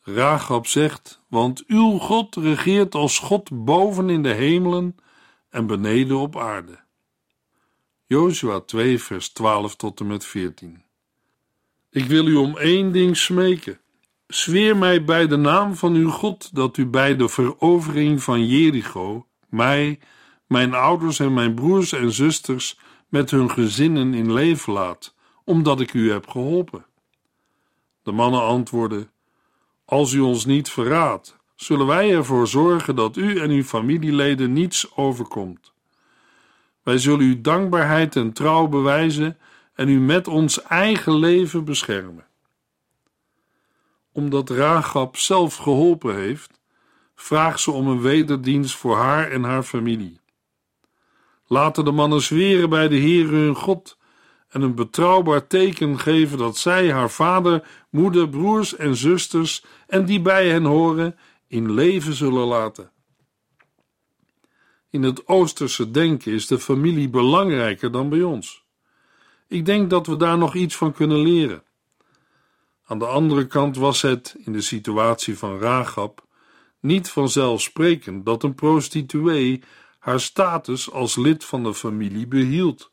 Rahab 0.00 0.66
zegt: 0.66 1.22
Want 1.28 1.64
uw 1.66 1.98
God 1.98 2.36
regeert 2.36 2.94
als 2.94 3.18
God 3.18 3.64
boven 3.64 4.10
in 4.10 4.22
de 4.22 4.32
hemelen 4.32 4.96
en 5.48 5.66
beneden 5.66 6.16
op 6.16 6.38
aarde. 6.38 6.78
Jozua 8.06 8.60
2, 8.60 9.02
vers 9.02 9.28
12 9.28 9.76
tot 9.76 10.00
en 10.00 10.06
met 10.06 10.24
14. 10.24 10.82
Ik 11.90 12.04
wil 12.04 12.26
u 12.26 12.34
om 12.34 12.58
één 12.58 12.92
ding 12.92 13.16
smeken. 13.16 13.80
Zweer 14.26 14.76
mij 14.76 15.04
bij 15.04 15.26
de 15.26 15.36
naam 15.36 15.74
van 15.74 15.94
uw 15.94 16.10
God 16.10 16.54
dat 16.54 16.76
u 16.76 16.86
bij 16.86 17.16
de 17.16 17.28
verovering 17.28 18.22
van 18.22 18.46
Jericho 18.46 19.26
mij, 19.48 19.98
mijn 20.46 20.74
ouders 20.74 21.18
en 21.18 21.34
mijn 21.34 21.54
broers 21.54 21.92
en 21.92 22.12
zusters 22.12 22.78
met 23.08 23.30
hun 23.30 23.50
gezinnen 23.50 24.14
in 24.14 24.32
leven 24.32 24.72
laat, 24.72 25.14
omdat 25.44 25.80
ik 25.80 25.92
u 25.92 26.10
heb 26.12 26.28
geholpen. 26.28 26.86
De 28.02 28.12
mannen 28.12 28.42
antwoordden: 28.42 29.10
Als 29.84 30.12
u 30.12 30.20
ons 30.20 30.44
niet 30.44 30.70
verraadt, 30.70 31.36
zullen 31.54 31.86
wij 31.86 32.14
ervoor 32.14 32.48
zorgen 32.48 32.96
dat 32.96 33.16
u 33.16 33.38
en 33.38 33.50
uw 33.50 33.62
familieleden 33.62 34.52
niets 34.52 34.96
overkomt. 34.96 35.72
Wij 36.82 36.98
zullen 36.98 37.26
u 37.26 37.40
dankbaarheid 37.40 38.16
en 38.16 38.32
trouw 38.32 38.66
bewijzen 38.66 39.38
en 39.74 39.88
u 39.88 40.00
met 40.00 40.28
ons 40.28 40.62
eigen 40.62 41.16
leven 41.16 41.64
beschermen. 41.64 42.26
Omdat 44.12 44.50
Ragab 44.50 45.16
zelf 45.16 45.56
geholpen 45.56 46.14
heeft, 46.14 46.55
vraagt 47.16 47.60
ze 47.60 47.70
om 47.70 47.88
een 47.88 48.00
wederdienst 48.00 48.76
voor 48.76 48.96
haar 48.96 49.30
en 49.30 49.42
haar 49.42 49.62
familie. 49.62 50.20
Laten 51.46 51.84
de 51.84 51.90
mannen 51.90 52.20
zweren 52.20 52.70
bij 52.70 52.88
de 52.88 52.96
Heer 52.96 53.28
hun 53.28 53.54
God 53.54 53.98
en 54.48 54.62
een 54.62 54.74
betrouwbaar 54.74 55.46
teken 55.46 55.98
geven 55.98 56.38
dat 56.38 56.56
zij 56.56 56.92
haar 56.92 57.10
vader, 57.10 57.68
moeder, 57.90 58.28
broers 58.28 58.76
en 58.76 58.96
zusters 58.96 59.64
en 59.86 60.04
die 60.04 60.20
bij 60.20 60.48
hen 60.48 60.64
horen 60.64 61.16
in 61.46 61.72
leven 61.72 62.14
zullen 62.14 62.46
laten. 62.46 62.90
In 64.90 65.02
het 65.02 65.26
Oosterse 65.28 65.90
denken 65.90 66.32
is 66.32 66.46
de 66.46 66.58
familie 66.58 67.08
belangrijker 67.08 67.92
dan 67.92 68.08
bij 68.08 68.22
ons. 68.22 68.64
Ik 69.48 69.66
denk 69.66 69.90
dat 69.90 70.06
we 70.06 70.16
daar 70.16 70.38
nog 70.38 70.54
iets 70.54 70.76
van 70.76 70.92
kunnen 70.92 71.18
leren. 71.18 71.62
Aan 72.84 72.98
de 72.98 73.06
andere 73.06 73.46
kant 73.46 73.76
was 73.76 74.02
het, 74.02 74.34
in 74.38 74.52
de 74.52 74.60
situatie 74.60 75.38
van 75.38 75.58
Ragab, 75.58 76.25
niet 76.86 77.10
vanzelfsprekend 77.10 78.26
dat 78.26 78.42
een 78.42 78.54
prostituee 78.54 79.62
haar 79.98 80.20
status 80.20 80.90
als 80.90 81.16
lid 81.16 81.44
van 81.44 81.62
de 81.62 81.74
familie 81.74 82.26
behield. 82.26 82.90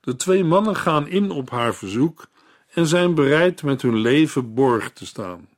De 0.00 0.16
twee 0.16 0.44
mannen 0.44 0.76
gaan 0.76 1.08
in 1.08 1.30
op 1.30 1.50
haar 1.50 1.74
verzoek 1.74 2.26
en 2.74 2.86
zijn 2.86 3.14
bereid 3.14 3.62
met 3.62 3.82
hun 3.82 3.96
leven 3.96 4.54
borg 4.54 4.92
te 4.92 5.06
staan. 5.06 5.48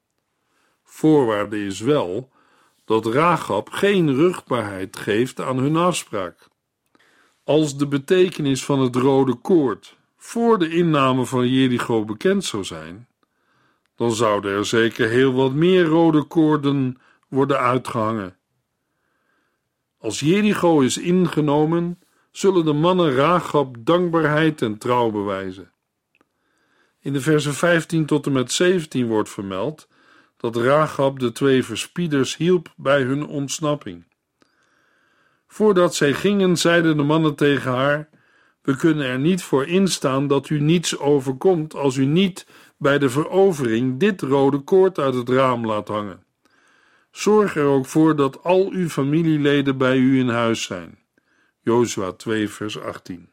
Voorwaarde 0.85 1.65
is 1.65 1.81
wel 1.81 2.31
dat 2.85 3.07
Ragab 3.07 3.71
geen 3.71 4.15
rugbaarheid 4.15 4.97
geeft 4.97 5.41
aan 5.41 5.59
hun 5.59 5.77
afspraak. 5.77 6.49
Als 7.45 7.77
de 7.77 7.87
betekenis 7.87 8.65
van 8.65 8.81
het 8.81 8.97
rode 8.97 9.35
koord 9.35 9.97
voor 10.17 10.59
de 10.59 10.69
inname 10.69 11.25
van 11.25 11.49
Jericho 11.49 12.05
bekend 12.05 12.45
zou 12.45 12.65
zijn, 12.65 13.08
dan 13.99 14.13
zouden 14.13 14.53
er 14.53 14.67
zeker 14.67 15.09
heel 15.09 15.33
wat 15.33 15.53
meer 15.53 15.85
rode 15.85 16.23
koorden 16.23 16.99
worden 17.29 17.59
uitgehangen. 17.59 18.37
Als 19.99 20.21
Jericho 20.21 20.81
is 20.81 20.99
ingenomen, 20.99 21.99
zullen 22.31 22.65
de 22.65 22.73
mannen 22.73 23.15
Ragab 23.15 23.77
dankbaarheid 23.79 24.63
en 24.63 24.79
trouw 24.79 25.11
bewijzen. 25.11 25.73
In 27.01 27.13
de 27.13 27.21
versen 27.21 27.55
15 27.55 28.07
tot 28.07 28.27
en 28.27 28.33
met 28.33 28.53
17 28.53 29.07
wordt 29.07 29.29
vermeld 29.29 29.89
dat 30.37 30.57
Ragab 30.57 31.19
de 31.19 31.33
twee 31.33 31.65
verspieders 31.65 32.37
hielp 32.37 32.73
bij 32.77 33.03
hun 33.03 33.27
ontsnapping. 33.27 34.07
Voordat 35.47 35.95
zij 35.95 36.13
gingen, 36.13 36.57
zeiden 36.57 36.97
de 36.97 37.03
mannen 37.03 37.35
tegen 37.35 37.73
haar: 37.73 38.09
We 38.63 38.77
kunnen 38.77 39.07
er 39.07 39.19
niet 39.19 39.43
voor 39.43 39.67
instaan 39.67 40.27
dat 40.27 40.49
u 40.49 40.61
niets 40.61 40.99
overkomt 40.99 41.75
als 41.75 41.97
u 41.97 42.05
niet 42.05 42.47
bij 42.79 42.99
de 42.99 43.11
verovering 43.11 43.99
dit 43.99 44.21
rode 44.21 44.59
koord 44.59 44.99
uit 44.99 45.15
het 45.15 45.29
raam 45.29 45.67
laat 45.67 45.89
hangen. 45.89 46.23
Zorg 47.11 47.57
er 47.57 47.65
ook 47.65 47.87
voor 47.87 48.17
dat 48.17 48.43
al 48.43 48.71
uw 48.71 48.89
familieleden 48.89 49.79
bij 49.79 49.97
u 49.97 50.19
in 50.19 50.29
huis 50.29 50.63
zijn. 50.63 50.99
Jozua 51.61 52.13
2, 52.13 52.49
vers 52.49 52.81
18. 52.81 53.29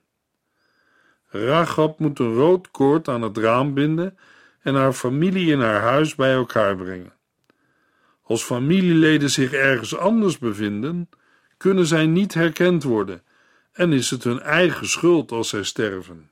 Ragab 1.28 2.00
moet 2.00 2.20
een 2.20 2.34
rood 2.34 2.72
koord 2.72 3.08
aan 3.08 3.22
het 3.22 3.38
raam 3.38 3.74
binden 3.74 4.18
en 4.62 4.76
haar 4.76 4.94
familie 4.94 5.52
in 5.52 5.60
haar 5.60 5.82
huis 5.82 6.16
bij 6.16 6.34
elkaar 6.34 6.76
brengen. 6.76 7.14
Als 8.22 8.44
familieleden 8.44 9.30
zich 9.30 9.54
ergens 9.54 9.98
anders 9.98 10.38
bevinden, 10.38 11.10
kunnen 11.58 11.86
zij 11.86 12.06
niet 12.06 12.34
herkend 12.34 12.84
worden 12.84 13.24
en 13.72 13.94
is 13.94 14.10
het 14.10 14.24
hun 14.24 14.40
eigen 14.40 14.88
schuld 14.88 15.32
als 15.32 15.50
zij 15.50 15.64
sterven. 15.64 16.30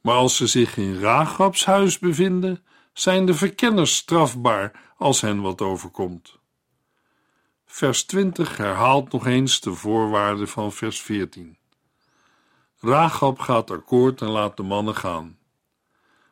Maar 0.00 0.14
als 0.14 0.36
ze 0.36 0.46
zich 0.46 0.76
in 0.76 1.00
Ragabs 1.00 1.64
huis 1.64 1.98
bevinden, 1.98 2.64
zijn 2.92 3.26
de 3.26 3.34
verkenners 3.34 3.96
strafbaar 3.96 4.92
als 4.96 5.20
hen 5.20 5.40
wat 5.40 5.60
overkomt. 5.60 6.38
Vers 7.66 8.04
20 8.04 8.56
herhaalt 8.56 9.12
nog 9.12 9.26
eens 9.26 9.60
de 9.60 9.72
voorwaarden 9.72 10.48
van 10.48 10.72
vers 10.72 11.00
14. 11.00 11.58
Ragab 12.80 13.38
gaat 13.38 13.70
akkoord 13.70 14.20
en 14.20 14.28
laat 14.28 14.56
de 14.56 14.62
mannen 14.62 14.94
gaan. 14.94 15.38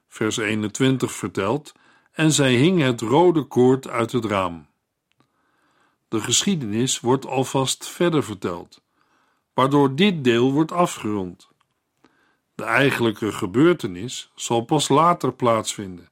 Vers 0.08 0.36
21 0.36 1.12
vertelt: 1.12 1.72
en 2.12 2.32
zij 2.32 2.54
hing 2.54 2.80
het 2.80 3.00
rode 3.00 3.42
koord 3.42 3.88
uit 3.88 4.12
het 4.12 4.24
raam. 4.24 4.66
De 6.08 6.20
geschiedenis 6.20 7.00
wordt 7.00 7.26
alvast 7.26 7.88
verder 7.88 8.24
verteld, 8.24 8.82
waardoor 9.54 9.94
dit 9.94 10.24
deel 10.24 10.52
wordt 10.52 10.72
afgerond. 10.72 11.48
De 12.56 12.64
eigenlijke 12.64 13.32
gebeurtenis 13.32 14.30
zal 14.34 14.60
pas 14.60 14.88
later 14.88 15.32
plaatsvinden. 15.32 16.08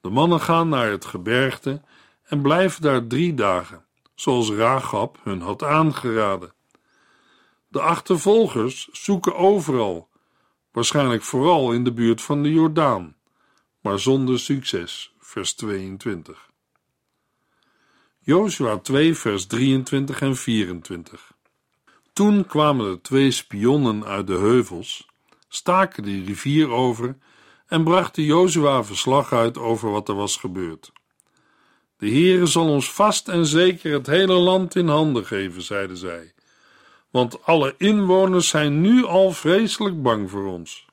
De 0.00 0.10
mannen 0.10 0.40
gaan 0.40 0.68
naar 0.68 0.90
het 0.90 1.04
gebergte 1.04 1.82
en 2.22 2.42
blijven 2.42 2.82
daar 2.82 3.06
drie 3.06 3.34
dagen, 3.34 3.84
zoals 4.14 4.50
Ragab 4.50 5.18
hun 5.22 5.40
had 5.40 5.62
aangeraden. 5.62 6.52
De 7.68 7.80
achtervolgers 7.80 8.88
zoeken 8.92 9.36
overal, 9.36 10.08
waarschijnlijk 10.72 11.22
vooral 11.22 11.72
in 11.72 11.84
de 11.84 11.92
buurt 11.92 12.22
van 12.22 12.42
de 12.42 12.52
Jordaan, 12.52 13.16
maar 13.80 13.98
zonder 13.98 14.38
succes. 14.38 15.14
Vers 15.18 15.52
22. 15.54 16.50
Jozua 18.18 18.78
2, 18.78 19.14
vers 19.14 19.46
23 19.46 20.20
en 20.20 20.36
24. 20.36 21.32
Toen 22.12 22.46
kwamen 22.46 22.90
de 22.90 23.00
twee 23.00 23.30
spionnen 23.30 24.04
uit 24.04 24.26
de 24.26 24.36
heuvels, 24.36 25.10
staken 25.54 26.02
de 26.02 26.22
rivier 26.24 26.70
over 26.70 27.16
en 27.66 27.84
brachten 27.84 28.22
Jozua 28.22 28.84
verslag 28.84 29.32
uit 29.32 29.58
over 29.58 29.90
wat 29.90 30.08
er 30.08 30.14
was 30.14 30.36
gebeurd. 30.36 30.92
De 31.96 32.08
Heere 32.08 32.46
zal 32.46 32.68
ons 32.68 32.92
vast 32.92 33.28
en 33.28 33.46
zeker 33.46 33.92
het 33.92 34.06
hele 34.06 34.32
land 34.32 34.76
in 34.76 34.88
handen 34.88 35.26
geven, 35.26 35.62
zeiden 35.62 35.96
zij, 35.96 36.32
want 37.10 37.44
alle 37.44 37.74
inwoners 37.78 38.48
zijn 38.48 38.80
nu 38.80 39.04
al 39.04 39.32
vreselijk 39.32 40.02
bang 40.02 40.30
voor 40.30 40.46
ons. 40.46 40.86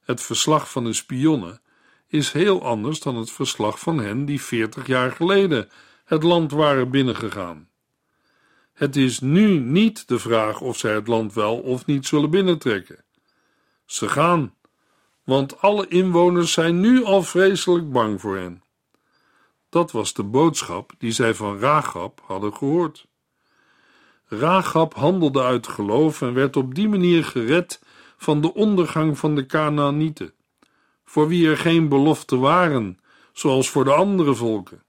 Het 0.00 0.22
verslag 0.22 0.70
van 0.70 0.84
de 0.84 0.92
spionnen 0.92 1.60
is 2.06 2.32
heel 2.32 2.64
anders 2.64 3.00
dan 3.00 3.16
het 3.16 3.30
verslag 3.30 3.78
van 3.78 3.98
hen 3.98 4.24
die 4.24 4.42
veertig 4.42 4.86
jaar 4.86 5.12
geleden 5.12 5.68
het 6.04 6.22
land 6.22 6.50
waren 6.50 6.90
binnengegaan. 6.90 7.68
Het 8.78 8.96
is 8.96 9.20
nu 9.20 9.58
niet 9.58 10.08
de 10.08 10.18
vraag 10.18 10.60
of 10.60 10.78
zij 10.78 10.94
het 10.94 11.06
land 11.06 11.32
wel 11.32 11.56
of 11.56 11.86
niet 11.86 12.06
zullen 12.06 12.30
binnentrekken. 12.30 13.04
Ze 13.84 14.08
gaan, 14.08 14.54
want 15.24 15.60
alle 15.60 15.88
inwoners 15.88 16.52
zijn 16.52 16.80
nu 16.80 17.04
al 17.04 17.22
vreselijk 17.22 17.92
bang 17.92 18.20
voor 18.20 18.36
hen. 18.36 18.62
Dat 19.68 19.90
was 19.90 20.12
de 20.12 20.22
boodschap 20.22 20.92
die 20.98 21.12
zij 21.12 21.34
van 21.34 21.58
Ragab 21.58 22.20
hadden 22.24 22.54
gehoord. 22.54 23.06
Ragab 24.26 24.94
handelde 24.94 25.42
uit 25.42 25.68
geloof 25.68 26.22
en 26.22 26.34
werd 26.34 26.56
op 26.56 26.74
die 26.74 26.88
manier 26.88 27.24
gered 27.24 27.82
van 28.16 28.40
de 28.40 28.54
ondergang 28.54 29.18
van 29.18 29.34
de 29.34 29.46
Kanaanieten, 29.46 30.34
voor 31.04 31.28
wie 31.28 31.48
er 31.48 31.56
geen 31.56 31.88
beloften 31.88 32.40
waren, 32.40 32.98
zoals 33.32 33.70
voor 33.70 33.84
de 33.84 33.94
andere 33.94 34.34
volken. 34.34 34.82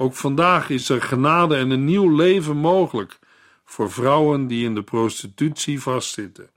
Ook 0.00 0.14
vandaag 0.14 0.70
is 0.70 0.88
er 0.88 1.02
genade 1.02 1.56
en 1.56 1.70
een 1.70 1.84
nieuw 1.84 2.16
leven 2.16 2.56
mogelijk 2.56 3.18
voor 3.64 3.90
vrouwen 3.90 4.46
die 4.46 4.64
in 4.64 4.74
de 4.74 4.82
prostitutie 4.82 5.80
vastzitten. 5.80 6.50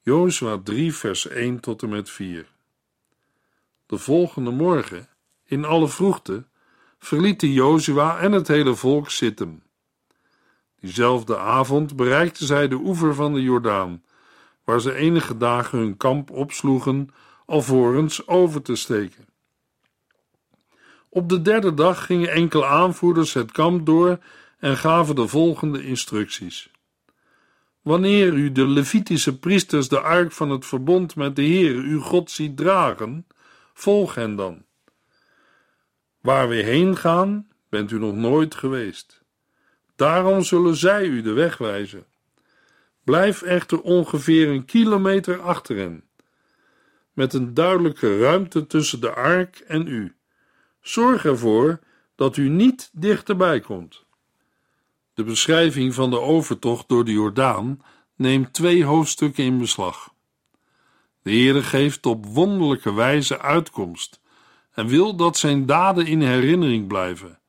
Jozua 0.00 0.60
3, 0.64 0.94
vers 0.94 1.28
1 1.28 1.60
tot 1.60 1.82
en 1.82 1.88
met 1.88 2.10
4. 2.10 2.46
De 3.86 3.98
volgende 3.98 4.50
morgen, 4.50 5.08
in 5.44 5.64
alle 5.64 5.88
vroegte, 5.88 6.44
verlieten 6.98 7.52
Jozua 7.52 8.18
en 8.18 8.32
het 8.32 8.48
hele 8.48 8.74
volk 8.74 9.10
Sittem. 9.10 9.62
Diezelfde 10.80 11.38
avond 11.38 11.96
bereikten 11.96 12.46
zij 12.46 12.68
de 12.68 12.76
oever 12.76 13.14
van 13.14 13.34
de 13.34 13.42
Jordaan, 13.42 14.02
waar 14.64 14.80
ze 14.80 14.94
enige 14.94 15.36
dagen 15.36 15.78
hun 15.78 15.96
kamp 15.96 16.30
opsloegen, 16.30 17.08
alvorens 17.46 18.26
over 18.26 18.62
te 18.62 18.76
steken. 18.76 19.33
Op 21.14 21.28
de 21.28 21.42
derde 21.42 21.74
dag 21.74 22.06
gingen 22.06 22.28
enkele 22.28 22.66
aanvoerders 22.66 23.32
het 23.32 23.52
kamp 23.52 23.86
door 23.86 24.18
en 24.58 24.76
gaven 24.76 25.14
de 25.14 25.28
volgende 25.28 25.84
instructies. 25.84 26.70
Wanneer 27.82 28.32
u 28.32 28.52
de 28.52 28.66
Levitische 28.66 29.38
priesters 29.38 29.88
de 29.88 30.00
ark 30.00 30.32
van 30.32 30.50
het 30.50 30.66
verbond 30.66 31.16
met 31.16 31.36
de 31.36 31.42
Heer, 31.42 31.74
uw 31.74 32.00
God, 32.00 32.30
ziet 32.30 32.56
dragen, 32.56 33.26
volg 33.74 34.14
hen 34.14 34.36
dan. 34.36 34.64
Waar 36.20 36.48
we 36.48 36.54
heen 36.54 36.96
gaan, 36.96 37.48
bent 37.68 37.90
u 37.90 37.98
nog 37.98 38.14
nooit 38.14 38.54
geweest. 38.54 39.22
Daarom 39.96 40.42
zullen 40.42 40.76
zij 40.76 41.06
u 41.06 41.22
de 41.22 41.32
weg 41.32 41.58
wijzen. 41.58 42.06
Blijf 43.04 43.42
echter 43.42 43.80
ongeveer 43.80 44.48
een 44.48 44.64
kilometer 44.64 45.40
achter 45.40 45.76
hen, 45.76 46.04
met 47.12 47.32
een 47.32 47.54
duidelijke 47.54 48.18
ruimte 48.18 48.66
tussen 48.66 49.00
de 49.00 49.12
ark 49.12 49.56
en 49.58 49.86
u. 49.86 50.14
Zorg 50.84 51.24
ervoor 51.24 51.80
dat 52.14 52.36
u 52.36 52.48
niet 52.48 52.90
dichterbij 52.92 53.60
komt. 53.60 54.04
De 55.14 55.24
beschrijving 55.24 55.94
van 55.94 56.10
de 56.10 56.20
overtocht 56.20 56.88
door 56.88 57.04
de 57.04 57.12
Jordaan 57.12 57.82
neemt 58.16 58.52
twee 58.52 58.84
hoofdstukken 58.84 59.44
in 59.44 59.58
beslag. 59.58 60.14
De 61.22 61.30
Heere 61.30 61.62
geeft 61.62 62.06
op 62.06 62.26
wonderlijke 62.26 62.92
wijze 62.92 63.40
uitkomst 63.40 64.20
en 64.72 64.86
wil 64.86 65.16
dat 65.16 65.36
zijn 65.36 65.66
daden 65.66 66.06
in 66.06 66.20
herinnering 66.20 66.86
blijven, 66.86 67.40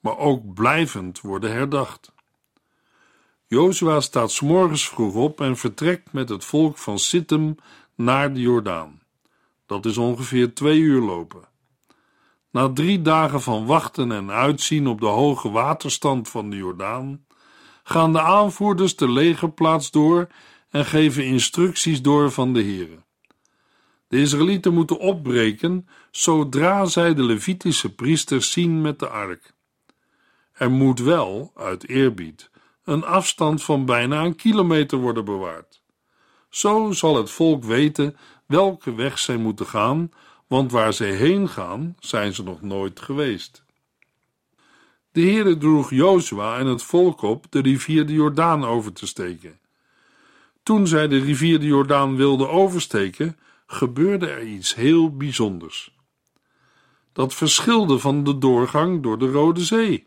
maar 0.00 0.18
ook 0.18 0.54
blijvend 0.54 1.20
worden 1.20 1.52
herdacht. 1.52 2.12
Jozua 3.46 4.00
staat 4.00 4.40
morgens 4.40 4.88
vroeg 4.88 5.14
op 5.14 5.40
en 5.40 5.56
vertrekt 5.56 6.12
met 6.12 6.28
het 6.28 6.44
volk 6.44 6.78
van 6.78 6.98
Sittem 6.98 7.56
naar 7.94 8.32
de 8.32 8.40
Jordaan. 8.40 9.02
Dat 9.66 9.86
is 9.86 9.96
ongeveer 9.98 10.54
twee 10.54 10.78
uur 10.78 11.00
lopen. 11.00 11.50
Na 12.52 12.72
drie 12.72 13.02
dagen 13.02 13.42
van 13.42 13.66
wachten 13.66 14.12
en 14.12 14.30
uitzien 14.30 14.86
op 14.86 15.00
de 15.00 15.06
hoge 15.06 15.50
waterstand 15.50 16.28
van 16.28 16.50
de 16.50 16.56
Jordaan, 16.56 17.26
gaan 17.82 18.12
de 18.12 18.20
aanvoerders 18.20 18.96
de 18.96 19.10
legerplaats 19.10 19.90
door 19.90 20.28
en 20.70 20.84
geven 20.84 21.24
instructies 21.24 22.02
door 22.02 22.30
van 22.30 22.52
de 22.52 22.60
heren. 22.60 23.04
De 24.08 24.20
Israëlieten 24.20 24.74
moeten 24.74 24.98
opbreken 24.98 25.88
zodra 26.10 26.84
zij 26.84 27.14
de 27.14 27.22
Levitische 27.22 27.94
priesters 27.94 28.52
zien 28.52 28.80
met 28.80 28.98
de 28.98 29.08
ark. 29.08 29.54
Er 30.52 30.70
moet 30.70 31.00
wel, 31.00 31.52
uit 31.56 31.88
eerbied, 31.88 32.50
een 32.84 33.04
afstand 33.04 33.62
van 33.62 33.84
bijna 33.84 34.24
een 34.24 34.36
kilometer 34.36 34.98
worden 34.98 35.24
bewaard. 35.24 35.82
Zo 36.48 36.92
zal 36.92 37.16
het 37.16 37.30
volk 37.30 37.64
weten 37.64 38.16
welke 38.46 38.94
weg 38.94 39.18
zij 39.18 39.36
moeten 39.36 39.66
gaan 39.66 40.10
want 40.52 40.72
waar 40.72 40.92
zij 40.92 41.12
heen 41.12 41.48
gaan, 41.48 41.96
zijn 41.98 42.34
ze 42.34 42.42
nog 42.42 42.62
nooit 42.62 43.00
geweest. 43.00 43.64
De 45.12 45.20
Heere 45.20 45.58
droeg 45.58 45.90
Jozua 45.90 46.58
en 46.58 46.66
het 46.66 46.82
volk 46.82 47.22
op 47.22 47.46
de 47.50 47.60
rivier 47.60 48.06
de 48.06 48.12
Jordaan 48.12 48.64
over 48.64 48.92
te 48.92 49.06
steken. 49.06 49.58
Toen 50.62 50.86
zij 50.86 51.08
de 51.08 51.18
rivier 51.18 51.60
de 51.60 51.66
Jordaan 51.66 52.16
wilden 52.16 52.50
oversteken, 52.50 53.38
gebeurde 53.66 54.26
er 54.26 54.42
iets 54.42 54.74
heel 54.74 55.16
bijzonders. 55.16 55.94
Dat 57.12 57.34
verschilde 57.34 57.98
van 57.98 58.24
de 58.24 58.38
doorgang 58.38 59.02
door 59.02 59.18
de 59.18 59.30
Rode 59.30 59.64
Zee. 59.64 60.06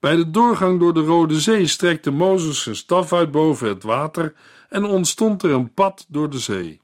Bij 0.00 0.16
de 0.16 0.30
doorgang 0.30 0.80
door 0.80 0.94
de 0.94 1.04
Rode 1.04 1.40
Zee 1.40 1.66
strekte 1.66 2.10
Mozes 2.10 2.62
zijn 2.62 2.76
staf 2.76 3.12
uit 3.12 3.30
boven 3.30 3.68
het 3.68 3.82
water 3.82 4.34
en 4.68 4.84
ontstond 4.84 5.42
er 5.42 5.50
een 5.50 5.74
pad 5.74 6.06
door 6.08 6.30
de 6.30 6.38
zee. 6.38 6.82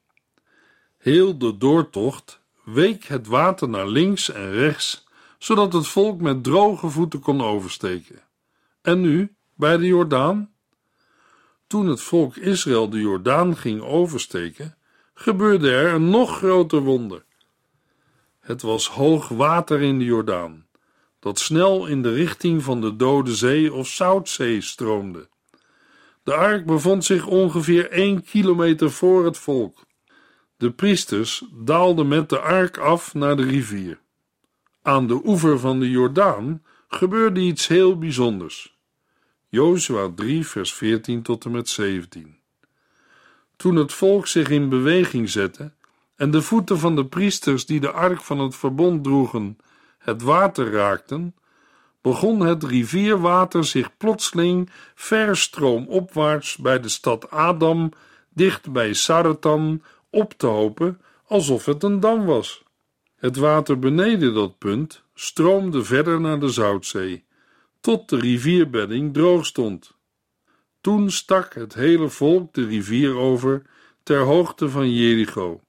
Heel 1.00 1.38
de 1.38 1.56
doortocht 1.56 2.40
week 2.64 3.04
het 3.04 3.26
water 3.26 3.68
naar 3.68 3.88
links 3.88 4.30
en 4.30 4.50
rechts, 4.50 5.06
zodat 5.38 5.72
het 5.72 5.86
volk 5.86 6.20
met 6.20 6.44
droge 6.44 6.88
voeten 6.88 7.20
kon 7.20 7.42
oversteken. 7.42 8.22
En 8.82 9.00
nu, 9.00 9.34
bij 9.54 9.76
de 9.76 9.86
Jordaan? 9.86 10.52
Toen 11.66 11.86
het 11.86 12.00
volk 12.00 12.36
Israël 12.36 12.90
de 12.90 13.00
Jordaan 13.00 13.56
ging 13.56 13.82
oversteken, 13.82 14.76
gebeurde 15.14 15.70
er 15.70 15.94
een 15.94 16.10
nog 16.10 16.36
groter 16.36 16.80
wonder. 16.80 17.24
Het 18.40 18.62
was 18.62 18.88
hoog 18.88 19.28
water 19.28 19.80
in 19.80 19.98
de 19.98 20.04
Jordaan, 20.04 20.66
dat 21.18 21.38
snel 21.38 21.86
in 21.86 22.02
de 22.02 22.12
richting 22.12 22.62
van 22.62 22.80
de 22.80 22.96
Dode 22.96 23.34
Zee 23.34 23.72
of 23.72 23.88
Zoutzee 23.88 24.60
stroomde. 24.60 25.28
De 26.22 26.34
ark 26.34 26.66
bevond 26.66 27.04
zich 27.04 27.26
ongeveer 27.26 27.90
één 27.90 28.24
kilometer 28.24 28.90
voor 28.90 29.24
het 29.24 29.38
volk. 29.38 29.88
De 30.60 30.70
priesters 30.70 31.44
daalden 31.52 32.08
met 32.08 32.28
de 32.28 32.38
ark 32.38 32.78
af 32.78 33.14
naar 33.14 33.36
de 33.36 33.42
rivier. 33.42 34.00
Aan 34.82 35.06
de 35.06 35.20
oever 35.24 35.58
van 35.58 35.80
de 35.80 35.90
Jordaan 35.90 36.62
gebeurde 36.88 37.40
iets 37.40 37.66
heel 37.66 37.98
bijzonders. 37.98 38.78
Jozua 39.48 40.10
3, 40.14 40.46
vers 40.46 40.74
14 40.74 41.22
tot 41.22 41.44
en 41.44 41.50
met 41.50 41.68
17. 41.68 42.38
Toen 43.56 43.76
het 43.76 43.92
volk 43.92 44.26
zich 44.26 44.48
in 44.48 44.68
beweging 44.68 45.30
zette 45.30 45.72
en 46.16 46.30
de 46.30 46.42
voeten 46.42 46.78
van 46.78 46.96
de 46.96 47.06
priesters 47.06 47.66
die 47.66 47.80
de 47.80 47.90
ark 47.90 48.20
van 48.20 48.38
het 48.38 48.56
verbond 48.56 49.04
droegen 49.04 49.58
het 49.98 50.22
water 50.22 50.70
raakten, 50.72 51.34
begon 52.00 52.40
het 52.40 52.64
rivierwater 52.64 53.64
zich 53.64 53.96
plotseling 53.96 54.70
verstroomopwaarts 54.94 56.56
bij 56.56 56.80
de 56.80 56.88
stad 56.88 57.30
Adam, 57.30 57.92
dicht 58.28 58.72
bij 58.72 58.92
Saratan, 58.92 59.82
op 60.10 60.32
te 60.32 60.46
hopen 60.46 61.00
alsof 61.26 61.64
het 61.64 61.82
een 61.82 62.00
dam 62.00 62.24
was. 62.24 62.62
Het 63.16 63.36
water 63.36 63.78
beneden 63.78 64.34
dat 64.34 64.58
punt 64.58 65.02
stroomde 65.14 65.84
verder 65.84 66.20
naar 66.20 66.40
de 66.40 66.48
Zoutzee, 66.48 67.24
tot 67.80 68.08
de 68.08 68.18
rivierbedding 68.18 69.14
droog 69.14 69.46
stond. 69.46 69.98
Toen 70.80 71.10
stak 71.10 71.54
het 71.54 71.74
hele 71.74 72.08
volk 72.08 72.54
de 72.54 72.66
rivier 72.66 73.16
over 73.16 73.62
ter 74.02 74.18
hoogte 74.18 74.68
van 74.68 74.92
Jericho. 74.92 75.60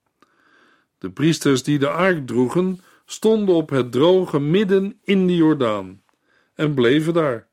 De 0.97 1.11
priesters 1.11 1.63
die 1.63 1.79
de 1.79 1.89
ark 1.89 2.27
droegen, 2.27 2.81
stonden 3.05 3.55
op 3.55 3.69
het 3.69 3.91
droge 3.91 4.39
midden 4.39 4.99
in 5.03 5.27
de 5.27 5.35
Jordaan 5.35 6.01
en 6.53 6.73
bleven 6.73 7.13
daar, 7.13 7.47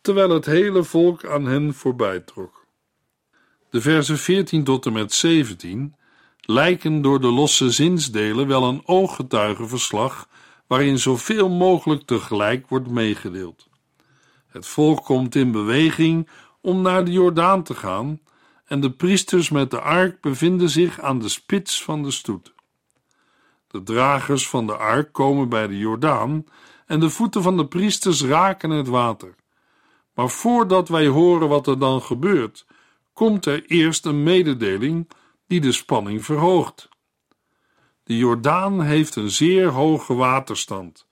terwijl 0.00 0.30
het 0.30 0.46
hele 0.46 0.84
volk 0.84 1.24
aan 1.24 1.46
hen 1.46 1.74
voorbij 1.74 2.20
trok. 2.20 2.66
De 3.70 3.80
versen 3.80 4.18
14 4.18 4.64
tot 4.64 4.86
en 4.86 4.92
met 4.92 5.12
17 5.12 5.94
lijken 6.46 7.02
door 7.02 7.20
de 7.20 7.30
losse 7.30 7.70
zinsdelen 7.70 8.46
wel 8.46 8.64
een 8.64 8.82
ooggetuigenverslag 8.84 10.28
waarin 10.66 10.98
zoveel 10.98 11.48
mogelijk 11.48 12.02
tegelijk 12.02 12.68
wordt 12.68 12.88
meegedeeld. 12.88 13.68
Het 14.46 14.66
volk 14.66 15.04
komt 15.04 15.34
in 15.34 15.52
beweging 15.52 16.28
om 16.60 16.82
naar 16.82 17.04
de 17.04 17.10
Jordaan 17.10 17.62
te 17.62 17.74
gaan 17.74 18.20
en 18.64 18.80
de 18.80 18.90
priesters 18.90 19.50
met 19.50 19.70
de 19.70 19.80
ark 19.80 20.20
bevinden 20.20 20.68
zich 20.68 21.00
aan 21.00 21.18
de 21.18 21.28
spits 21.28 21.82
van 21.82 22.02
de 22.02 22.10
stoet. 22.10 22.54
De 23.68 23.82
dragers 23.82 24.48
van 24.48 24.66
de 24.66 24.76
ark 24.76 25.12
komen 25.12 25.48
bij 25.48 25.66
de 25.66 25.78
Jordaan 25.78 26.44
en 26.86 27.00
de 27.00 27.10
voeten 27.10 27.42
van 27.42 27.56
de 27.56 27.66
priesters 27.66 28.22
raken 28.22 28.70
het 28.70 28.88
water. 28.88 29.34
Maar 30.14 30.30
voordat 30.30 30.88
wij 30.88 31.06
horen 31.06 31.48
wat 31.48 31.66
er 31.66 31.78
dan 31.78 32.02
gebeurt, 32.02 32.66
komt 33.12 33.46
er 33.46 33.64
eerst 33.66 34.06
een 34.06 34.22
mededeling 34.22 35.08
die 35.52 35.60
de 35.60 35.72
spanning 35.72 36.24
verhoogt. 36.24 36.88
De 38.04 38.16
Jordaan 38.16 38.82
heeft 38.82 39.16
een 39.16 39.30
zeer 39.30 39.68
hoge 39.68 40.14
waterstand 40.14 41.06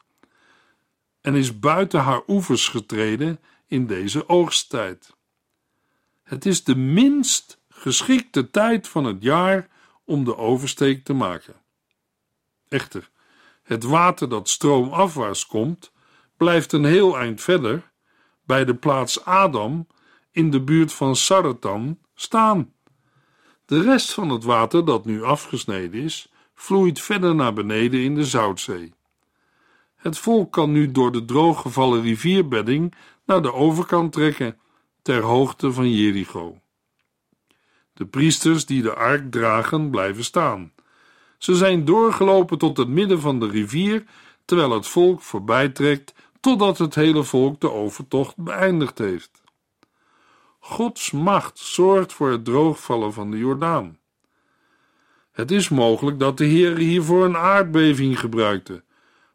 en 1.20 1.35
is 1.35 1.59
buiten 1.59 2.00
haar 2.00 2.22
oevers 2.26 2.68
getreden 2.68 3.40
in 3.66 3.87
deze 3.87 4.29
oogsttijd. 4.29 5.16
Het 6.22 6.46
is 6.46 6.64
de 6.64 6.76
minst 6.76 7.61
geschikte 7.68 8.50
tijd 8.50 8.88
van 8.88 9.05
het 9.05 9.22
jaar 9.22 9.68
om 10.05 10.24
de 10.24 10.37
oversteek 10.37 11.05
te 11.05 11.12
maken. 11.12 11.55
Echter, 12.68 13.11
het 13.62 13.85
water 13.85 14.29
dat 14.29 14.48
stroomafwaarts 14.48 15.46
komt, 15.46 15.92
blijft 16.37 16.72
een 16.72 16.85
heel 16.85 17.18
eind 17.18 17.40
verder, 17.40 17.90
bij 18.44 18.64
de 18.64 18.74
plaats 18.74 19.24
Adam, 19.24 19.87
in 20.31 20.50
de 20.50 20.61
buurt 20.61 20.92
van 20.92 21.16
Saratan, 21.16 21.98
staan. 22.14 22.72
De 23.71 23.83
rest 23.83 24.13
van 24.13 24.29
het 24.29 24.45
water 24.45 24.85
dat 24.85 25.05
nu 25.05 25.23
afgesneden 25.23 26.03
is, 26.03 26.33
vloeit 26.55 27.01
verder 27.01 27.35
naar 27.35 27.53
beneden 27.53 28.01
in 28.01 28.15
de 28.15 28.25
Zoutzee. 28.25 28.93
Het 29.97 30.19
volk 30.19 30.53
kan 30.53 30.73
nu 30.73 30.91
door 30.91 31.13
de 31.13 31.25
drooggevallen 31.25 32.03
rivierbedding 32.03 32.95
naar 33.27 33.43
de 33.43 33.53
overkant 33.53 34.13
trekken, 34.13 34.59
ter 35.03 35.23
hoogte 35.23 35.73
van 35.73 35.91
Jericho. 35.91 36.61
De 37.93 38.07
priesters 38.07 38.67
die 38.67 38.83
de 38.83 38.95
ark 38.95 39.31
dragen, 39.31 39.91
blijven 39.91 40.25
staan. 40.25 40.73
Ze 41.39 41.55
zijn 41.55 41.85
doorgelopen 41.85 42.59
tot 42.59 42.77
het 42.77 42.89
midden 42.89 43.21
van 43.21 43.41
de 43.41 43.49
rivier, 43.49 44.05
terwijl 44.45 44.71
het 44.71 44.87
volk 44.87 45.23
voorbijtrekt, 45.23 46.15
totdat 46.41 46.79
het 46.79 46.95
hele 46.95 47.23
volk 47.23 47.61
de 47.61 47.71
overtocht 47.71 48.37
beëindigd 48.37 48.99
heeft. 48.99 49.39
Gods 50.62 51.11
macht 51.11 51.59
zorgt 51.59 52.12
voor 52.12 52.31
het 52.31 52.44
droogvallen 52.44 53.12
van 53.12 53.31
de 53.31 53.38
Jordaan. 53.38 53.99
Het 55.33 55.51
is 55.51 55.68
mogelijk 55.68 56.18
dat 56.18 56.38
de 56.38 56.44
Heer 56.44 56.77
hiervoor 56.77 57.25
een 57.25 57.37
aardbeving 57.37 58.20
gebruikte, 58.20 58.85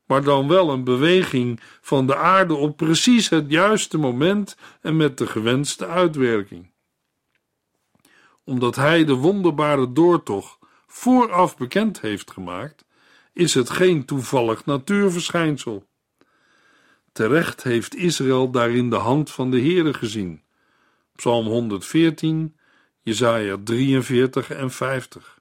maar 0.05 0.23
dan 0.23 0.47
wel 0.47 0.69
een 0.69 0.83
beweging 0.83 1.59
van 1.81 2.07
de 2.07 2.15
aarde 2.15 2.53
op 2.53 2.77
precies 2.77 3.29
het 3.29 3.49
juiste 3.49 3.97
moment 3.97 4.57
en 4.81 4.97
met 4.97 5.17
de 5.17 5.27
gewenste 5.27 5.87
uitwerking. 5.87 6.71
Omdat 8.43 8.75
Hij 8.75 9.05
de 9.05 9.13
wonderbare 9.13 9.91
doortocht 9.91 10.57
vooraf 10.87 11.57
bekend 11.57 12.01
heeft 12.01 12.31
gemaakt, 12.31 12.85
is 13.33 13.53
het 13.53 13.69
geen 13.69 14.05
toevallig 14.05 14.65
natuurverschijnsel. 14.65 15.87
Terecht 17.11 17.63
heeft 17.63 17.95
Israël 17.95 18.51
daarin 18.51 18.89
de 18.89 18.95
hand 18.95 19.31
van 19.31 19.51
de 19.51 19.59
Heere 19.59 19.93
gezien. 19.93 20.44
Psalm 21.15 21.45
114, 21.45 22.55
Jesaja 23.01 23.57
43 23.63 24.49
en 24.49 24.71
50. 24.71 25.39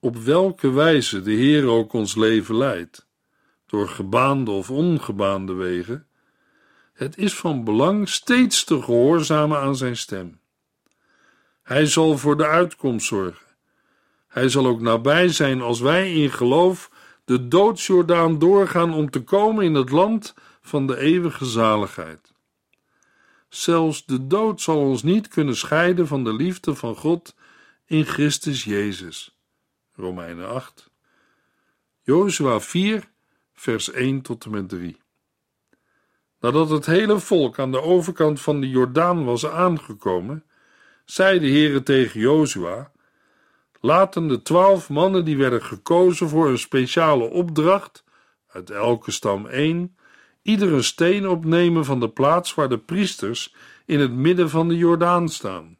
Op 0.00 0.16
welke 0.16 0.70
wijze 0.70 1.22
de 1.22 1.32
Heer 1.32 1.66
ook 1.66 1.92
ons 1.92 2.14
leven 2.14 2.56
leidt, 2.56 3.08
door 3.66 3.88
gebaande 3.88 4.50
of 4.50 4.70
ongebaande 4.70 5.52
wegen, 5.52 6.06
het 6.92 7.18
is 7.18 7.34
van 7.34 7.64
belang 7.64 8.08
steeds 8.08 8.64
te 8.64 8.82
gehoorzamen 8.82 9.58
aan 9.58 9.76
zijn 9.76 9.96
stem. 9.96 10.40
Hij 11.62 11.86
zal 11.86 12.18
voor 12.18 12.36
de 12.36 12.46
uitkomst 12.46 13.06
zorgen. 13.06 13.46
Hij 14.28 14.48
zal 14.48 14.66
ook 14.66 14.80
nabij 14.80 15.28
zijn 15.28 15.60
als 15.60 15.80
wij 15.80 16.14
in 16.14 16.30
geloof 16.30 16.90
de 17.24 17.48
doodsjordaan 17.48 18.38
doorgaan 18.38 18.94
om 18.94 19.10
te 19.10 19.22
komen 19.22 19.64
in 19.64 19.74
het 19.74 19.90
land 19.90 20.34
van 20.60 20.86
de 20.86 20.98
eeuwige 20.98 21.44
zaligheid. 21.44 22.34
Zelfs 23.56 24.04
de 24.04 24.26
dood 24.26 24.60
zal 24.60 24.78
ons 24.78 25.02
niet 25.02 25.28
kunnen 25.28 25.56
scheiden 25.56 26.06
van 26.06 26.24
de 26.24 26.32
liefde 26.32 26.74
van 26.74 26.96
God 26.96 27.34
in 27.84 28.04
Christus 28.04 28.64
Jezus. 28.64 29.38
Romeinen 29.94 30.48
8. 30.48 30.90
Jozua 32.02 32.60
4, 32.60 33.10
vers 33.52 33.90
1 33.90 34.20
tot 34.20 34.44
en 34.44 34.50
met 34.50 34.68
3. 34.68 34.96
Nadat 36.40 36.70
het 36.70 36.86
hele 36.86 37.18
volk 37.18 37.58
aan 37.58 37.70
de 37.70 37.82
overkant 37.82 38.40
van 38.40 38.60
de 38.60 38.68
Jordaan 38.68 39.24
was 39.24 39.46
aangekomen, 39.46 40.44
zei 41.04 41.38
de 41.38 41.48
Heere 41.48 41.82
tegen 41.82 42.20
Jozua: 42.20 42.92
Laten 43.80 44.28
de 44.28 44.42
twaalf 44.42 44.88
mannen 44.88 45.24
die 45.24 45.36
werden 45.36 45.62
gekozen 45.62 46.28
voor 46.28 46.48
een 46.48 46.58
speciale 46.58 47.24
opdracht, 47.24 48.04
uit 48.46 48.70
elke 48.70 49.10
stam 49.10 49.46
één, 49.46 49.96
ieder 50.46 50.72
een 50.72 50.84
steen 50.84 51.28
opnemen 51.28 51.84
van 51.84 52.00
de 52.00 52.08
plaats 52.08 52.54
waar 52.54 52.68
de 52.68 52.78
priesters 52.78 53.54
in 53.86 54.00
het 54.00 54.12
midden 54.12 54.50
van 54.50 54.68
de 54.68 54.76
Jordaan 54.76 55.28
staan. 55.28 55.78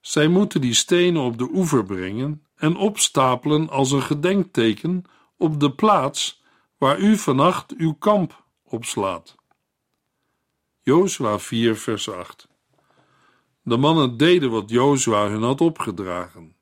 Zij 0.00 0.28
moeten 0.28 0.60
die 0.60 0.74
stenen 0.74 1.22
op 1.22 1.38
de 1.38 1.48
oever 1.52 1.84
brengen 1.84 2.42
en 2.56 2.76
opstapelen 2.76 3.68
als 3.68 3.90
een 3.90 4.02
gedenkteken 4.02 5.04
op 5.36 5.60
de 5.60 5.72
plaats 5.72 6.42
waar 6.78 6.98
u 6.98 7.16
vannacht 7.16 7.74
uw 7.76 7.92
kamp 7.92 8.44
opslaat. 8.64 9.36
Jozua 10.80 11.38
4 11.38 11.76
vers 11.76 12.10
8 12.10 12.48
De 13.62 13.76
mannen 13.76 14.16
deden 14.16 14.50
wat 14.50 14.70
Jozua 14.70 15.28
hun 15.28 15.42
had 15.42 15.60
opgedragen. 15.60 16.56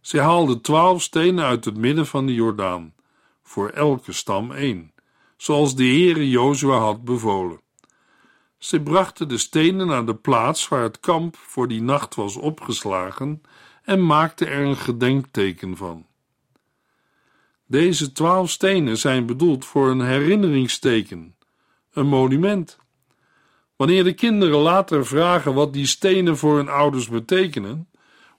Zij 0.00 0.20
haalden 0.20 0.60
twaalf 0.60 1.02
stenen 1.02 1.44
uit 1.44 1.64
het 1.64 1.76
midden 1.76 2.06
van 2.06 2.26
de 2.26 2.34
Jordaan, 2.34 2.94
voor 3.42 3.68
elke 3.68 4.12
stam 4.12 4.52
één, 4.52 4.92
zoals 5.40 5.74
de 5.74 5.84
Heere 5.84 6.28
Jozua 6.28 6.78
had 6.78 7.04
bevolen. 7.04 7.60
Ze 8.58 8.80
brachten 8.80 9.28
de 9.28 9.38
stenen 9.38 9.86
naar 9.86 10.06
de 10.06 10.14
plaats 10.14 10.68
waar 10.68 10.82
het 10.82 11.00
kamp 11.00 11.36
voor 11.36 11.68
die 11.68 11.82
nacht 11.82 12.14
was 12.14 12.36
opgeslagen 12.36 13.42
en 13.82 14.06
maakten 14.06 14.48
er 14.48 14.64
een 14.64 14.76
gedenkteken 14.76 15.76
van. 15.76 16.06
Deze 17.66 18.12
twaalf 18.12 18.50
stenen 18.50 18.98
zijn 18.98 19.26
bedoeld 19.26 19.64
voor 19.64 19.90
een 19.90 20.00
herinneringsteken, 20.00 21.36
een 21.92 22.06
monument. 22.06 22.78
Wanneer 23.76 24.04
de 24.04 24.14
kinderen 24.14 24.58
later 24.58 25.06
vragen 25.06 25.54
wat 25.54 25.72
die 25.72 25.86
stenen 25.86 26.36
voor 26.36 26.56
hun 26.56 26.68
ouders 26.68 27.08
betekenen, 27.08 27.88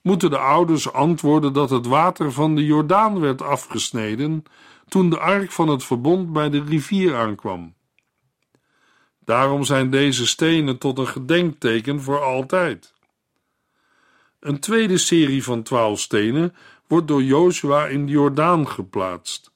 moeten 0.02 0.30
de 0.30 0.38
ouders 0.38 0.94
antwoorden 0.94 1.54
dat 1.54 1.70
het 1.70 1.86
water 1.86 2.32
van 2.32 2.56
de 2.56 2.66
Jordaan 2.66 3.20
werd 3.20 3.42
afgesneden 3.42 4.44
toen 4.92 5.10
de 5.10 5.20
ark 5.20 5.52
van 5.52 5.68
het 5.68 5.84
verbond 5.84 6.34
bij 6.34 6.50
de 6.50 6.64
rivier 6.64 7.16
aankwam. 7.16 7.76
Daarom 9.20 9.64
zijn 9.64 9.90
deze 9.90 10.28
stenen 10.28 10.78
tot 10.78 10.98
een 10.98 11.08
gedenkteken 11.08 12.02
voor 12.02 12.22
altijd. 12.22 12.94
Een 14.40 14.60
tweede 14.60 14.98
serie 14.98 15.44
van 15.44 15.64
twaalf 15.64 16.00
stenen 16.00 16.56
wordt 16.88 17.08
door 17.08 17.24
Jozua 17.24 17.88
in 17.88 18.06
de 18.06 18.12
Jordaan 18.12 18.68
geplaatst, 18.68 19.52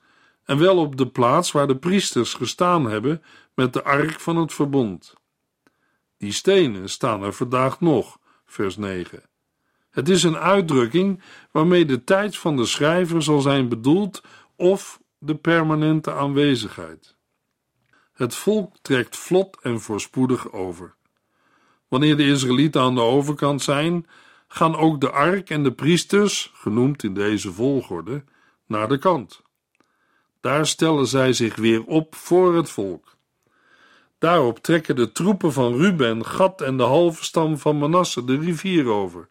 en 0.45 0.58
wel 0.58 0.78
op 0.78 0.98
de 0.98 1.08
plaats 1.08 1.52
waar 1.52 1.67
de 1.67 1.78
priesters 1.78 2.34
gestaan 2.34 2.86
hebben 2.89 3.24
met 3.54 3.74
de 3.74 3.84
ark 3.84 4.19
van 4.19 4.38
het 4.38 4.54
verbond. 4.54 5.13
Die 6.17 6.32
stenen 6.32 6.89
staan 6.89 7.24
er 7.24 7.34
vandaag 7.34 7.80
nog, 7.80 8.17
vers 8.45 8.78
9. 8.78 9.24
Het 9.89 10.10
is 10.10 10.24
een 10.24 10.38
uitdrukking 10.38 11.24
waarmee 11.52 11.86
de 11.86 12.04
tijd 12.04 12.38
van 12.38 12.56
de 12.56 12.65
schrijver 12.65 13.24
zal 13.24 13.41
zijn 13.41 13.69
bedoeld 13.69 14.24
of 14.56 15.04
de 15.17 15.36
permanente 15.36 16.13
aanwezigheid. 16.13 17.15
Het 18.13 18.36
volk 18.36 18.75
trekt 18.82 19.17
vlot 19.17 19.58
en 19.62 19.82
voorspoedig 19.82 20.51
over. 20.51 20.95
Wanneer 21.88 22.17
de 22.17 22.25
Israëlieten 22.25 22.82
aan 22.82 22.95
de 22.95 23.01
overkant 23.01 23.62
zijn, 23.62 24.08
gaan 24.47 24.75
ook 24.75 25.01
de 25.01 25.12
ark 25.12 25.49
en 25.49 25.63
de 25.63 25.73
priesters, 25.73 26.51
genoemd 26.54 27.04
in 27.04 27.13
deze 27.13 27.54
volgorde, 27.54 28.23
naar 28.67 28.88
de 28.88 28.97
kant. 28.97 29.41
Daar 30.41 30.67
stellen 30.67 31.08
zij 31.08 31.34
zich 31.34 31.56
weer 31.56 31.86
op 31.86 32.15
voor 32.15 32.56
het 32.56 32.69
volk. 32.69 33.15
Daarop 34.17 34.60
trekken 34.60 34.95
de 34.95 35.12
troepen 35.12 35.54
van 35.54 35.75
Ruben, 35.75 36.25
Gad 36.25 36.62
en 36.62 36.78
de 36.78 36.84
halve 36.84 37.23
stam 37.23 37.58
van 37.58 37.78
Manasse 37.78 38.23
de 38.23 38.38
rivier 38.38 38.88
over. 38.88 39.30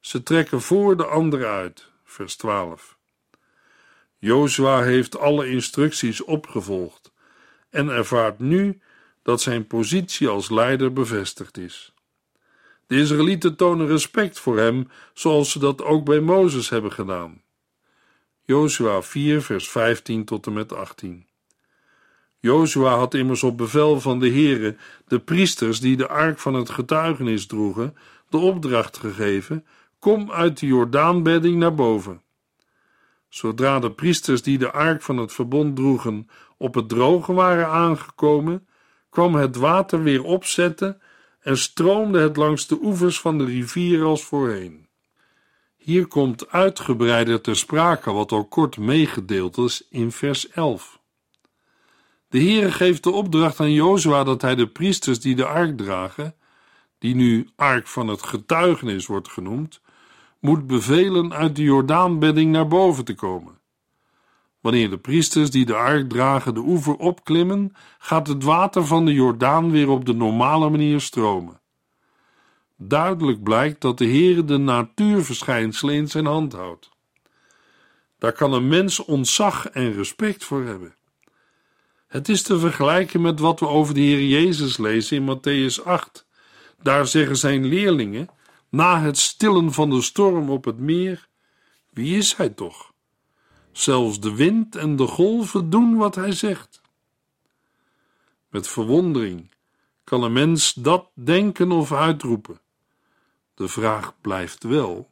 Ze 0.00 0.22
trekken 0.22 0.60
voor 0.60 0.96
de 0.96 1.06
anderen 1.06 1.48
uit. 1.48 1.90
Vers 2.04 2.36
12. 2.36 2.98
Jozua 4.20 4.82
heeft 4.82 5.18
alle 5.18 5.48
instructies 5.48 6.24
opgevolgd 6.24 7.12
en 7.70 7.88
ervaart 7.88 8.38
nu 8.38 8.80
dat 9.22 9.40
zijn 9.40 9.66
positie 9.66 10.28
als 10.28 10.50
leider 10.50 10.92
bevestigd 10.92 11.58
is. 11.58 11.94
De 12.86 12.96
Israëlieten 12.96 13.56
tonen 13.56 13.86
respect 13.86 14.38
voor 14.38 14.58
hem, 14.58 14.88
zoals 15.14 15.50
ze 15.50 15.58
dat 15.58 15.82
ook 15.82 16.04
bij 16.04 16.20
Mozes 16.20 16.68
hebben 16.68 16.92
gedaan. 16.92 17.42
Jozua 18.44 19.02
4, 19.02 19.42
vers 19.42 19.68
15 19.68 20.24
tot 20.24 20.46
en 20.46 20.52
met 20.52 20.72
18. 20.72 21.26
Jozua 22.38 22.96
had 22.96 23.14
immers 23.14 23.42
op 23.42 23.56
bevel 23.56 24.00
van 24.00 24.18
de 24.18 24.30
Heere 24.30 24.76
de 25.06 25.18
priesters 25.18 25.80
die 25.80 25.96
de 25.96 26.08
ark 26.08 26.38
van 26.38 26.54
het 26.54 26.70
getuigenis 26.70 27.46
droegen, 27.46 27.96
de 28.28 28.36
opdracht 28.36 28.96
gegeven: 28.96 29.66
kom 29.98 30.30
uit 30.30 30.58
de 30.58 30.66
Jordaanbedding 30.66 31.56
naar 31.56 31.74
boven. 31.74 32.22
Zodra 33.30 33.78
de 33.78 33.90
priesters 33.90 34.42
die 34.42 34.58
de 34.58 34.70
ark 34.70 35.02
van 35.02 35.16
het 35.16 35.32
verbond 35.32 35.76
droegen 35.76 36.28
op 36.56 36.74
het 36.74 36.88
droge 36.88 37.32
waren 37.32 37.68
aangekomen, 37.68 38.68
kwam 39.10 39.34
het 39.34 39.56
water 39.56 40.02
weer 40.02 40.22
opzetten 40.22 41.00
en 41.40 41.58
stroomde 41.58 42.20
het 42.20 42.36
langs 42.36 42.66
de 42.66 42.78
oevers 42.82 43.20
van 43.20 43.38
de 43.38 43.44
rivier 43.44 44.02
als 44.02 44.24
voorheen. 44.24 44.88
Hier 45.76 46.06
komt 46.06 46.50
uitgebreider 46.50 47.40
ter 47.40 47.56
sprake 47.56 48.12
wat 48.12 48.32
al 48.32 48.44
kort 48.44 48.78
meegedeeld 48.78 49.58
is 49.58 49.86
in 49.90 50.12
vers 50.12 50.48
11. 50.48 51.00
De 52.28 52.38
Heere 52.38 52.72
geeft 52.72 53.02
de 53.02 53.10
opdracht 53.10 53.60
aan 53.60 53.72
Jozua 53.72 54.24
dat 54.24 54.42
hij 54.42 54.54
de 54.54 54.66
priesters 54.66 55.20
die 55.20 55.34
de 55.34 55.46
ark 55.46 55.76
dragen, 55.76 56.34
die 56.98 57.14
nu 57.14 57.48
ark 57.56 57.86
van 57.86 58.08
het 58.08 58.22
getuigenis 58.22 59.06
wordt 59.06 59.28
genoemd, 59.28 59.80
moet 60.40 60.66
bevelen 60.66 61.32
uit 61.32 61.56
de 61.56 61.62
Jordaanbedding 61.62 62.52
naar 62.52 62.68
boven 62.68 63.04
te 63.04 63.14
komen. 63.14 63.58
Wanneer 64.60 64.90
de 64.90 64.98
priesters 64.98 65.50
die 65.50 65.66
de 65.66 65.74
ark 65.74 66.08
dragen 66.08 66.54
de 66.54 66.60
oever 66.60 66.96
opklimmen, 66.96 67.72
gaat 67.98 68.26
het 68.26 68.44
water 68.44 68.86
van 68.86 69.04
de 69.04 69.12
Jordaan 69.12 69.70
weer 69.70 69.88
op 69.88 70.04
de 70.04 70.14
normale 70.14 70.70
manier 70.70 71.00
stromen. 71.00 71.60
Duidelijk 72.76 73.42
blijkt 73.42 73.80
dat 73.80 73.98
de 73.98 74.06
Heere 74.06 74.44
de 74.44 74.56
natuurverschijnselen 74.56 75.94
in 75.94 76.08
zijn 76.08 76.26
hand 76.26 76.52
houdt. 76.52 76.90
Daar 78.18 78.32
kan 78.32 78.52
een 78.52 78.68
mens 78.68 79.04
ontzag 79.04 79.68
en 79.68 79.92
respect 79.92 80.44
voor 80.44 80.64
hebben. 80.64 80.94
Het 82.06 82.28
is 82.28 82.42
te 82.42 82.58
vergelijken 82.58 83.20
met 83.20 83.40
wat 83.40 83.60
we 83.60 83.66
over 83.68 83.94
de 83.94 84.00
Heer 84.00 84.22
Jezus 84.22 84.78
lezen 84.78 85.16
in 85.16 85.38
Matthäus 85.38 85.84
8. 85.84 86.26
Daar 86.82 87.06
zeggen 87.06 87.36
zijn 87.36 87.64
leerlingen, 87.64 88.28
na 88.70 89.00
het 89.00 89.18
stillen 89.18 89.72
van 89.72 89.90
de 89.90 90.02
storm 90.02 90.50
op 90.50 90.64
het 90.64 90.78
meer: 90.78 91.28
Wie 91.90 92.16
is 92.16 92.36
hij 92.36 92.48
toch? 92.48 92.92
Zelfs 93.72 94.20
de 94.20 94.34
wind 94.34 94.76
en 94.76 94.96
de 94.96 95.06
golven 95.06 95.70
doen 95.70 95.96
wat 95.96 96.14
hij 96.14 96.32
zegt. 96.32 96.80
Met 98.48 98.68
verwondering 98.68 99.50
kan 100.04 100.22
een 100.22 100.32
mens 100.32 100.72
dat 100.72 101.10
denken 101.14 101.72
of 101.72 101.92
uitroepen. 101.92 102.60
De 103.54 103.68
vraag 103.68 104.20
blijft 104.20 104.64
wel: 104.64 105.10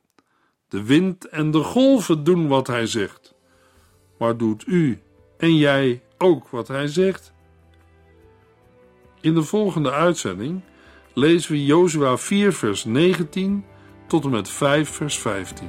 de 0.69 0.83
wind 0.83 1.29
en 1.29 1.51
de 1.51 1.63
golven 1.63 2.25
doen 2.25 2.49
wat 2.49 2.67
hij 2.67 2.87
zegt. 2.87 3.35
Maar 4.19 4.37
doet 4.37 4.67
u 4.67 5.03
en 5.37 5.57
jij 5.57 6.03
ook 6.19 6.49
wat 6.49 6.69
hij 6.69 6.87
zegt? 6.87 7.33
In 9.21 9.35
de 9.35 9.43
volgende 9.43 9.91
uitzending 9.91 10.63
lezen 11.19 11.53
we 11.53 11.65
Jozua 11.65 12.17
4 12.17 12.53
vers 12.53 12.85
19 12.85 13.65
tot 14.07 14.25
en 14.25 14.31
met 14.31 14.51
5 14.51 14.89
vers 14.89 15.19
15. 15.19 15.69